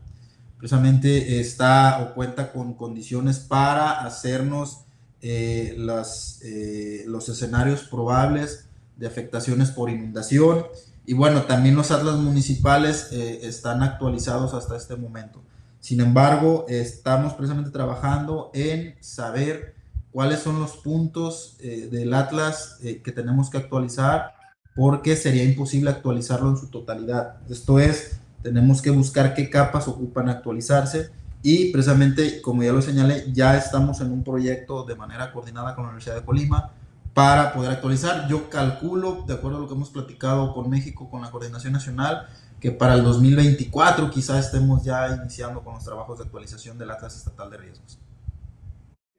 [0.58, 4.85] Precisamente está o cuenta con condiciones para hacernos
[5.28, 10.66] eh, las, eh, los escenarios probables de afectaciones por inundación
[11.08, 15.42] Y bueno, también los atlas municipales eh, están actualizados hasta este momento.
[15.80, 19.76] Sin embargo, estamos precisamente trabajando en saber
[20.12, 24.34] cuáles son los puntos eh, del atlas eh, que tenemos que actualizar
[24.76, 27.38] porque sería imposible actualizarlo en su totalidad.
[27.50, 31.10] Esto es, tenemos que buscar qué capas ocupan actualizarse
[31.48, 35.84] y precisamente, como ya lo señalé, ya estamos en un proyecto de manera coordinada con
[35.84, 36.72] la Universidad de Colima
[37.14, 38.28] para poder actualizar.
[38.28, 42.26] Yo calculo, de acuerdo a lo que hemos platicado con México, con la Coordinación Nacional,
[42.60, 47.16] que para el 2024 quizá estemos ya iniciando con los trabajos de actualización del Atlas
[47.16, 48.00] Estatal de Riesgos.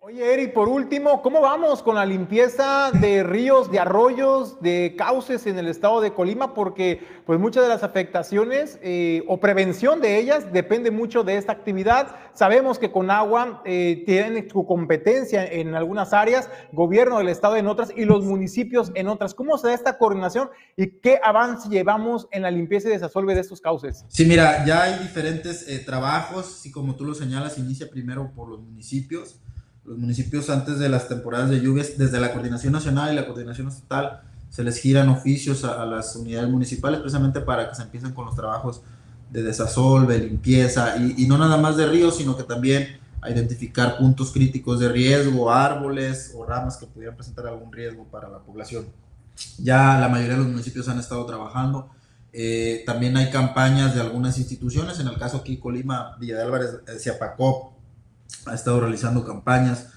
[0.09, 5.49] Oye, Eri, por último, ¿cómo vamos con la limpieza de ríos, de arroyos, de cauces
[5.49, 6.55] en el estado de Colima?
[6.55, 11.51] Porque pues muchas de las afectaciones eh, o prevención de ellas depende mucho de esta
[11.51, 12.15] actividad.
[12.35, 17.67] Sabemos que con agua eh, tienen su competencia en algunas áreas, gobierno del estado en
[17.67, 19.35] otras y los municipios en otras.
[19.35, 23.41] ¿Cómo se da esta coordinación y qué avance llevamos en la limpieza y desasolve de
[23.41, 24.05] estos cauces?
[24.07, 28.49] Sí, mira, ya hay diferentes eh, trabajos, y como tú lo señalas, inicia primero por
[28.49, 29.41] los municipios
[29.87, 33.69] los municipios antes de las temporadas de lluvias, desde la coordinación nacional y la coordinación
[33.69, 38.27] estatal, se les giran oficios a, las unidades municipales precisamente para que se empiecen con
[38.27, 38.83] los trabajos
[39.31, 44.31] de desasolve, limpieza, y, no nada más de ríos, sino que también a identificar puntos
[44.31, 48.87] críticos de riesgo, árboles o ramas que pudieran presentar algún riesgo para la población.
[49.59, 51.91] Ya la mayoría de los municipios han estado trabajando.
[52.33, 56.71] Eh, también hay campañas de algunas instituciones, en el caso aquí Colima, Villa de Álvarez,
[56.87, 57.76] eh, Ciapacop,
[58.47, 59.89] ha estado realizando campañas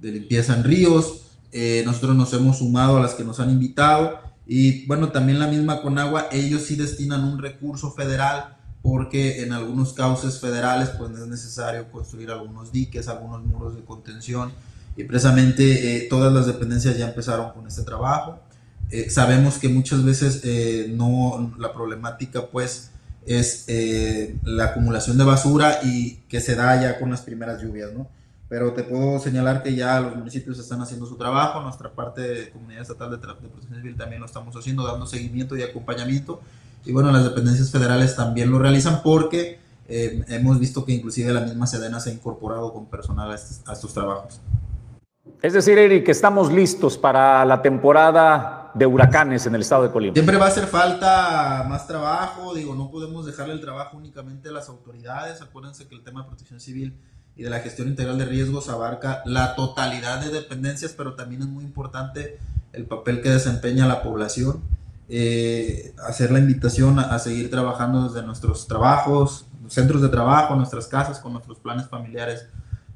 [0.00, 1.22] de limpieza en ríos.
[1.52, 5.46] Eh, nosotros nos hemos sumado a las que nos han invitado y bueno, también la
[5.48, 11.26] misma Conagua, ellos sí destinan un recurso federal porque en algunos cauces federales pues es
[11.26, 14.52] necesario construir algunos diques, algunos muros de contención
[14.96, 18.40] y precisamente eh, todas las dependencias ya empezaron con este trabajo.
[18.90, 20.42] Eh, sabemos que muchas veces
[20.90, 22.90] no, la problemática pues
[23.26, 27.92] es eh, la acumulación de basura y que se da ya con las primeras lluvias,
[27.92, 28.08] ¿no?
[28.48, 32.50] Pero te puedo señalar que ya los municipios están haciendo su trabajo, nuestra parte de
[32.50, 36.40] Comunidad Estatal de, Protección Civil también lo estamos haciendo, dando seguimiento y acompañamiento.
[36.84, 39.58] Y bueno, las dependencias federales también lo realizan porque
[39.88, 43.34] eh, hemos visto que inclusive la misma Sedena se ha incorporado con personal a
[43.72, 44.40] estos trabajos.
[45.42, 50.14] Es decir, Eric, estamos listos para la temporada de huracanes en el estado de Colima.
[50.14, 54.52] Siempre va a hacer falta más trabajo, digo, no podemos dejarle el trabajo únicamente a
[54.52, 55.40] las autoridades.
[55.40, 56.94] Acuérdense que el tema de protección civil
[57.36, 61.48] y de la gestión integral de riesgos abarca la totalidad de dependencias, pero también es
[61.48, 62.38] muy importante
[62.72, 64.62] el papel que desempeña la población.
[65.08, 70.86] Eh, hacer la invitación a, a, seguir trabajando desde nuestros trabajos, centros de trabajo, nuestras
[70.86, 72.46] casas, con nuestros planes familiares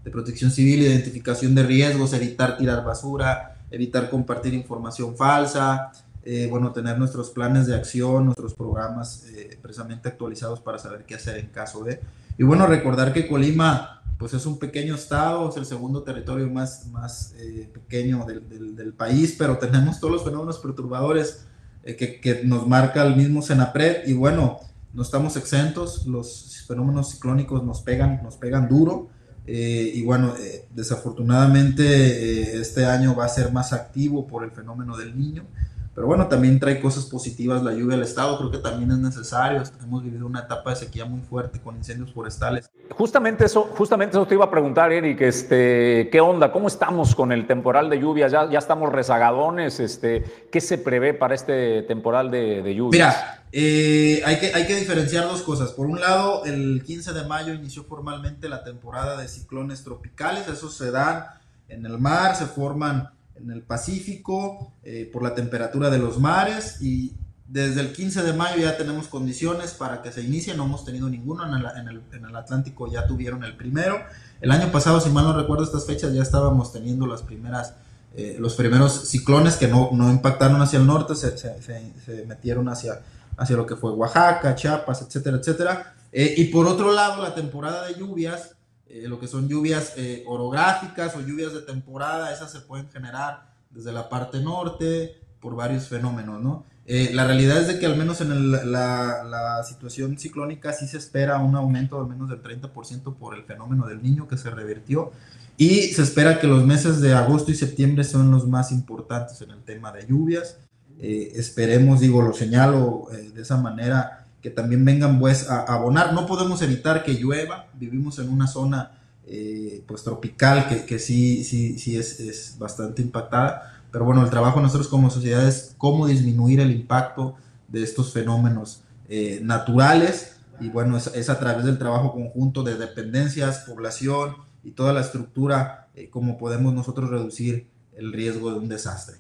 [0.05, 5.93] de protección civil, identificación de riesgos, evitar tirar basura, evitar compartir información falsa,
[6.23, 11.15] eh, bueno, tener nuestros planes de acción, nuestros programas eh, precisamente actualizados para saber qué
[11.15, 12.01] hacer en caso de...
[12.37, 16.87] Y bueno, recordar que Colima, pues es un pequeño estado, es el segundo territorio más,
[16.89, 21.47] más eh, pequeño del, del, país, pero tenemos todos los fenómenos perturbadores
[21.83, 24.07] que, que, nos marca el mismo Senapred.
[24.07, 24.61] Y bueno,
[24.93, 29.09] no estamos exentos, los fenómenos ciclónicos nos pegan, nos pegan duro
[29.47, 34.51] eh, y bueno, eh, desafortunadamente eh, este año va a ser más activo por el
[34.51, 35.47] fenómeno del niño,
[35.95, 39.63] pero bueno, también trae cosas positivas la lluvia del estado, creo que también es necesario.
[39.83, 42.71] Hemos vivido una etapa de sequía muy fuerte con incendios forestales.
[42.91, 46.53] Justamente eso, justamente eso te iba a preguntar, Eric, este, ¿qué onda?
[46.53, 48.29] ¿Cómo estamos con el temporal de lluvia?
[48.29, 49.81] ¿Ya, ya estamos rezagadones?
[49.81, 53.09] Este, ¿Qué se prevé para este temporal de, de lluvia?
[53.09, 55.73] Mira, eh, hay, que, hay que diferenciar dos cosas.
[55.73, 60.47] Por un lado, el 15 de mayo inició formalmente la temporada de ciclones tropicales.
[60.47, 61.25] Esos se dan
[61.69, 63.11] en el mar, se forman
[63.43, 67.15] en el Pacífico eh, por la temperatura de los mares y
[67.51, 71.09] desde el 15 de mayo ya tenemos condiciones para que se inicie, no hemos tenido
[71.09, 71.55] ninguno, en
[71.89, 73.97] el, en el, Atlántico ya tuvieron el primero.
[74.41, 77.75] El año pasado, si mal no recuerdo estas fechas, ya estábamos teniendo las primeras,
[78.15, 83.01] eh, los primeros ciclones que no, no, impactaron hacia el norte, se, se, metieron hacia,
[83.37, 85.95] hacia lo que fue Oaxaca, Chiapas, etcétera, etcétera.
[86.13, 88.55] Eh, y por otro lado, la temporada de lluvias
[88.93, 93.49] eh, lo que son lluvias eh, orográficas o lluvias de temporada, esas se pueden generar
[93.71, 96.65] desde la parte norte por varios fenómenos, ¿no?
[96.87, 101.39] Eh, la realidad es de que al menos en la, situación ciclónica sí se espera
[101.39, 105.13] un aumento de menos del 30% por el fenómeno del niño que se revirtió
[105.57, 109.53] y se espera que los meses de agosto y septiembre son los más importantes en
[109.53, 110.57] el tema de lluvias.
[110.99, 116.13] esperemos, digo, lo señalo de esa manera, que también vengan pues a, abonar.
[116.13, 121.45] No podemos evitar que llueva, vivimos en una zona eh, pues tropical que, que, sí,
[121.45, 125.75] sí, sí es, es, bastante impactada, pero bueno, el trabajo de nosotros como sociedad es
[125.79, 127.37] cómo disminuir el impacto
[127.69, 133.61] de estos fenómenos eh, naturales y bueno, es, a través del trabajo conjunto de dependencias,
[133.61, 139.17] población y toda la estructura eh, como podemos nosotros reducir el riesgo de un desastre.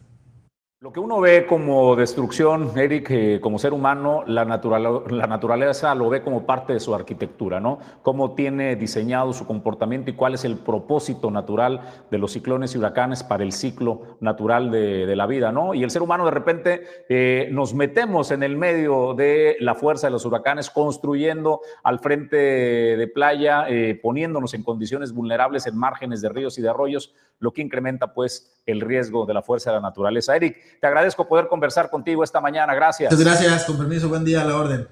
[0.83, 6.22] Lo que uno ve como destrucción, Eric, eh, como ser humano, la, naturaleza lo ve
[6.22, 7.81] como parte de su arquitectura, ¿no?
[8.01, 12.78] Cómo tiene diseñado su comportamiento y cuál es el propósito natural de los ciclones y
[12.78, 15.74] huracanes para el ciclo natural de, la vida, ¿no?
[15.74, 20.07] Y el ser humano de repente eh, nos metemos en el medio de la fuerza
[20.07, 26.22] de los huracanes, construyendo al frente de playa, eh, poniéndonos en condiciones vulnerables en márgenes
[26.22, 29.76] de ríos y de arroyos, lo que incrementa pues el riesgo de la fuerza de
[29.76, 30.36] la naturaleza.
[30.36, 32.74] Eric, te agradezco poder conversar contigo esta mañana.
[32.74, 33.12] Gracias.
[33.12, 33.64] Muchas gracias.
[33.64, 34.08] Con permiso.
[34.08, 34.88] Buen día a la orden.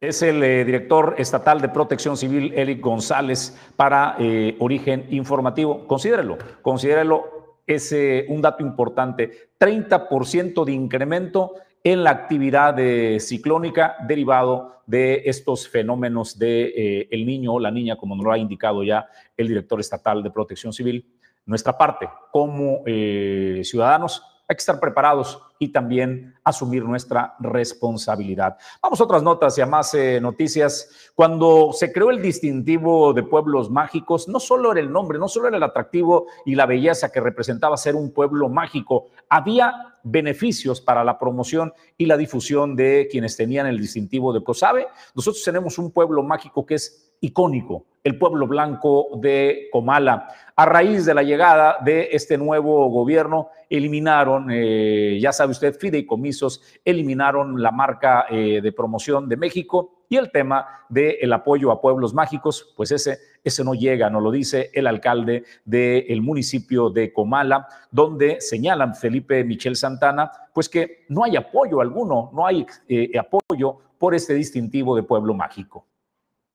[0.00, 5.86] Es el eh, director estatal de protección civil, Eric González, para eh, Origen Informativo.
[5.86, 9.50] Considérelo, considérelo, es eh, un dato importante.
[9.58, 12.76] 30% de incremento en la actividad
[13.18, 18.38] ciclónica derivado de estos fenómenos de el niño o la niña, como nos lo ha
[18.38, 19.06] indicado ya
[19.36, 21.13] el director estatal de protección civil.
[21.46, 28.56] Nuestra parte como ciudadanos hay que estar preparados y también asumir nuestra responsabilidad.
[28.82, 31.12] Vamos a otras notas y a más eh, noticias.
[31.14, 35.48] Cuando se creó el distintivo de pueblos mágicos, no solo era el nombre, no solo
[35.48, 41.02] era el atractivo y la belleza que representaba ser un pueblo mágico, había beneficios para
[41.02, 44.86] la promoción y la difusión de quienes tenían el distintivo de COSABE.
[45.14, 50.28] Nosotros tenemos un pueblo mágico que es icónico, el pueblo blanco de Comala.
[50.56, 56.62] A raíz de la llegada de este nuevo gobierno, eliminaron, eh, ya sabe usted, fideicomisos,
[56.84, 62.14] eliminaron la marca eh, de promoción de México y el tema del apoyo a pueblos
[62.14, 67.68] mágicos, pues ese, ese no llega, nos lo dice el alcalde del municipio de Comala,
[67.90, 73.78] donde señalan Felipe Michel Santana, pues que no hay apoyo alguno, no hay eh, apoyo
[73.98, 75.86] por este distintivo de pueblo mágico.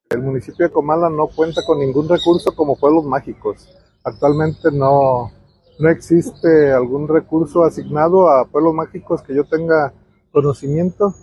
[0.10, 3.70] El municipio de Comala no cuenta con ningún recurso como pueblos mágicos.
[4.04, 5.32] Actualmente no,
[5.80, 9.94] no existe algún recurso asignado a pueblos mágicos que yo tenga
[10.32, 11.16] conocimiento.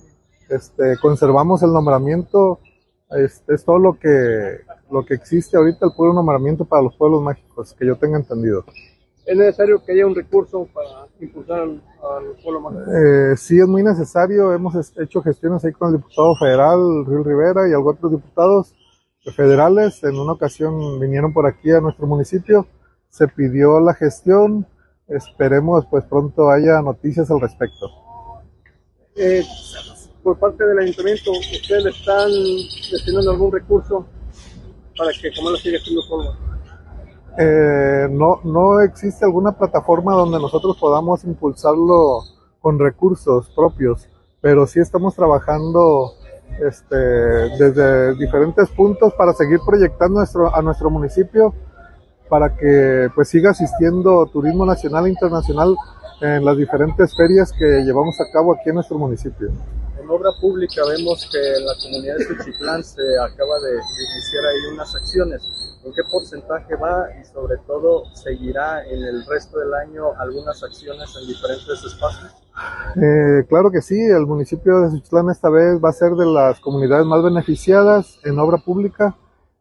[0.49, 2.61] Este, conservamos el nombramiento,
[3.11, 7.23] este, es todo lo que, lo que existe ahorita, el puro nombramiento para los pueblos
[7.23, 8.65] mágicos, que yo tenga entendido.
[9.27, 11.83] ¿Es necesario que haya un recurso para impulsar al,
[12.43, 12.85] pueblo mágico?
[12.93, 14.53] Eh, sí, es muy necesario.
[14.55, 18.75] Hemos hecho gestiones ahí con el diputado federal, Río Rivera, y algunos otros diputados
[19.35, 20.03] federales.
[20.05, 22.67] En una ocasión vinieron por aquí a nuestro municipio,
[23.17, 24.67] se pidió la gestión.
[25.09, 27.91] Esperemos pues pronto haya noticias al respecto.
[29.17, 29.43] Eh,
[30.23, 32.29] por parte del ayuntamiento, ¿ustedes están
[32.91, 34.05] destinando algún recurso
[34.99, 36.39] para que lo siga siendo forma?
[37.39, 42.23] Eh, no, no existe alguna plataforma donde nosotros podamos impulsarlo
[42.61, 44.09] con recursos propios,
[44.41, 46.13] pero sí estamos trabajando
[46.67, 51.55] este, desde diferentes puntos para seguir proyectando nuestro, a nuestro municipio
[52.29, 55.77] para que pues siga asistiendo turismo nacional e internacional
[56.21, 59.49] en las diferentes ferias que llevamos a cabo aquí en nuestro municipio.
[60.01, 64.75] En obra pública vemos que en la comunidad de Suchitlán se acaba de iniciar ahí
[64.75, 70.19] unas acciones ¿En qué porcentaje va y sobre todo seguirá en el resto del año
[70.19, 72.33] algunas acciones en diferentes espacios?
[72.97, 76.59] Eh, claro que sí, el municipio de Suchitlán esta vez va a ser de las
[76.59, 79.15] comunidades más beneficiadas en obra pública.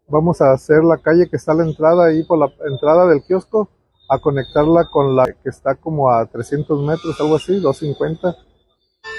[0.08, 3.24] Vamos a hacer la calle que está a la entrada ahí por la entrada del
[3.24, 3.70] kiosco,
[4.08, 8.36] a conectarla con la que está como a 300 metros, algo así, 250.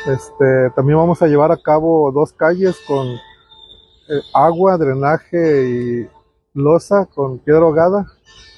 [0.07, 6.09] Este, también vamos a llevar a cabo dos calles con eh, agua, drenaje y
[6.55, 8.07] losa con piedra ahogada.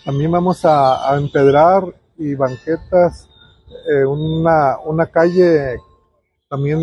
[0.05, 1.83] También vamos a, empedrar
[2.19, 3.27] y banquetas,
[3.91, 5.79] eh, una, una calle
[6.51, 6.81] también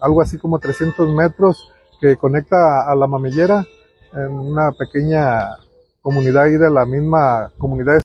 [0.00, 3.66] algo así como 300 metros que conecta a la mamillera
[4.14, 5.56] en una pequeña
[6.00, 8.00] comunidad ahí de la misma comunidad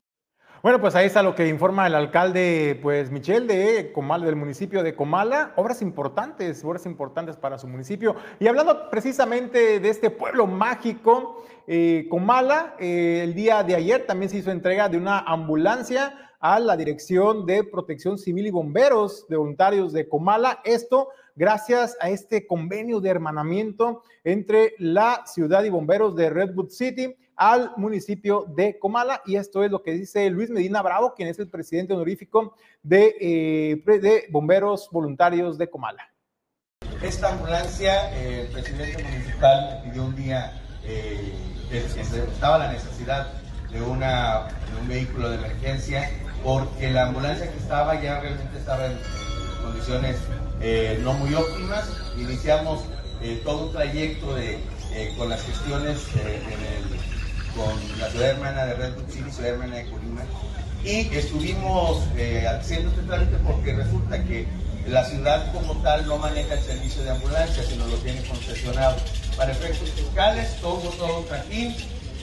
[0.62, 4.82] bueno, pues ahí está lo que informa el alcalde, pues Michel de Comala, del municipio
[4.82, 5.54] de Comala.
[5.56, 8.14] Obras importantes, obras importantes para su municipio.
[8.38, 14.28] Y hablando precisamente de este pueblo mágico, eh, Comala, eh, el día de ayer también
[14.28, 19.38] se hizo entrega de una ambulancia a la Dirección de Protección Civil y Bomberos de
[19.38, 20.60] Voluntarios de Comala.
[20.64, 21.08] Esto
[21.40, 27.72] gracias a este convenio de hermanamiento entre la ciudad y bomberos de Redwood City al
[27.78, 29.22] municipio de Comala.
[29.24, 33.16] Y esto es lo que dice Luis Medina Bravo, quien es el presidente honorífico de,
[33.18, 36.12] eh, de Bomberos Voluntarios de Comala.
[37.02, 41.32] Esta ambulancia, el presidente municipal pidió un día eh,
[41.70, 43.32] que estaba la necesidad
[43.72, 46.10] de, una, un vehículo de emergencia
[46.44, 48.98] porque la ambulancia que estaba ya realmente estaba en,
[49.62, 50.16] condiciones
[50.60, 51.88] eh, no muy óptimas.
[52.18, 52.80] Iniciamos
[53.22, 54.58] eh, todo un trayecto de,
[54.92, 55.98] eh, con las gestiones
[57.56, 60.22] con la ciudad hermana de Red City y ciudad hermana de Colima.
[60.84, 62.04] Y estuvimos
[62.48, 64.46] haciendo este trámite porque resulta que
[64.86, 68.96] la ciudad como tal no maneja el servicio de ambulancia, sino lo tiene concesionado.
[69.36, 71.74] Para efectos fiscales, todo, todo tranquilo.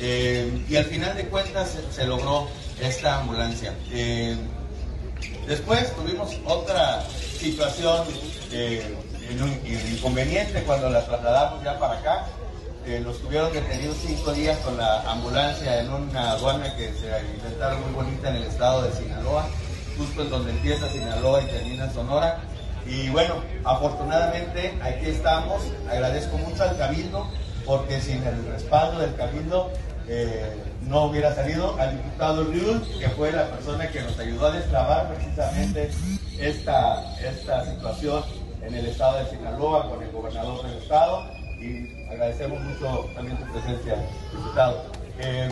[0.01, 2.47] y al final de cuentas se, logró
[2.81, 3.73] esta ambulancia.
[5.47, 7.03] Después tuvimos otra
[7.39, 8.05] situación
[8.51, 8.95] eh,
[9.91, 12.25] inconveniente cuando la trasladamos ya para acá.
[13.03, 17.91] Nos tuvieron detenidos cinco días con la ambulancia en una aduana que se inventaron muy
[17.91, 19.45] bonita en el estado de Sinaloa,
[19.97, 22.39] justo en donde empieza Sinaloa y termina Sonora.
[22.85, 25.63] Y bueno, afortunadamente aquí estamos.
[25.89, 27.27] Agradezco mucho al Cabildo,
[27.65, 29.69] porque sin el respaldo del Cabildo
[30.07, 30.55] eh,
[30.87, 31.75] no hubiera salido.
[31.79, 35.89] Al diputado Riul, que fue la persona que nos ayudó a destrabar precisamente
[36.39, 38.23] esta, esta situación
[38.61, 41.25] en el estado de Sinaloa con el gobernador del estado
[41.59, 43.95] y agradecemos mucho también tu presencia,
[44.31, 44.85] diputado.
[45.19, 45.49] Eh,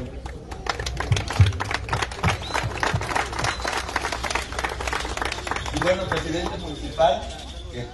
[5.74, 7.22] y bueno, presidente municipal,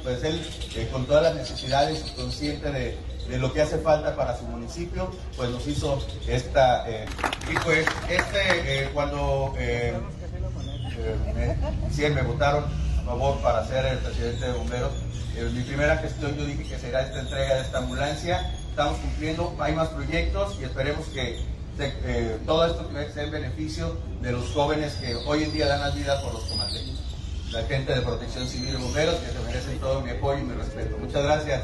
[0.03, 0.41] pues él
[0.75, 4.43] eh, con todas las necesidades y consciente de, de, lo que hace falta para su
[4.45, 6.89] municipio, pues nos hizo esta...
[6.89, 7.05] Eh,
[7.51, 9.93] y pues este, cuando me,
[12.09, 12.65] me votaron
[12.99, 14.93] a favor para ser el presidente de bomberos.
[15.35, 18.53] En mi primera gestión yo dije que será esta entrega de esta ambulancia.
[18.69, 21.39] Estamos cumpliendo, hay más proyectos y esperemos que
[21.79, 25.89] eh, todo esto sea en beneficio de los jóvenes que hoy en día dan la
[25.89, 27.00] vida por los comandantes.
[27.51, 30.53] La gente de protección civil y bomberos que se merecen todo mi apoyo y mi
[30.53, 30.97] respeto.
[30.97, 31.63] Muchas gracias.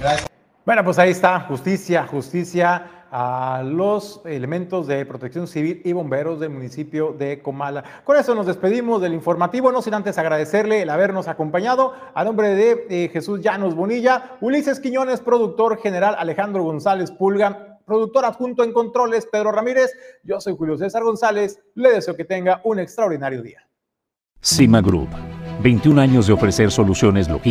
[0.00, 0.26] Gracias.
[0.64, 6.48] Bueno, pues ahí está, justicia, justicia a los elementos de protección civil y bomberos del
[6.50, 7.84] municipio de Comala.
[8.04, 11.92] Con eso nos despedimos del informativo, no sin antes agradecerle el habernos acompañado.
[12.14, 18.24] A nombre de eh, Jesús Llanos Bonilla, Ulises Quiñones, productor general Alejandro González Pulga, productor
[18.24, 19.92] adjunto en controles Pedro Ramírez.
[20.24, 21.60] Yo soy Julio César González.
[21.74, 23.66] Le deseo que tenga un extraordinario día.
[24.40, 25.08] Cima Group,
[25.62, 27.46] 21 años de ofrecer soluciones logísticas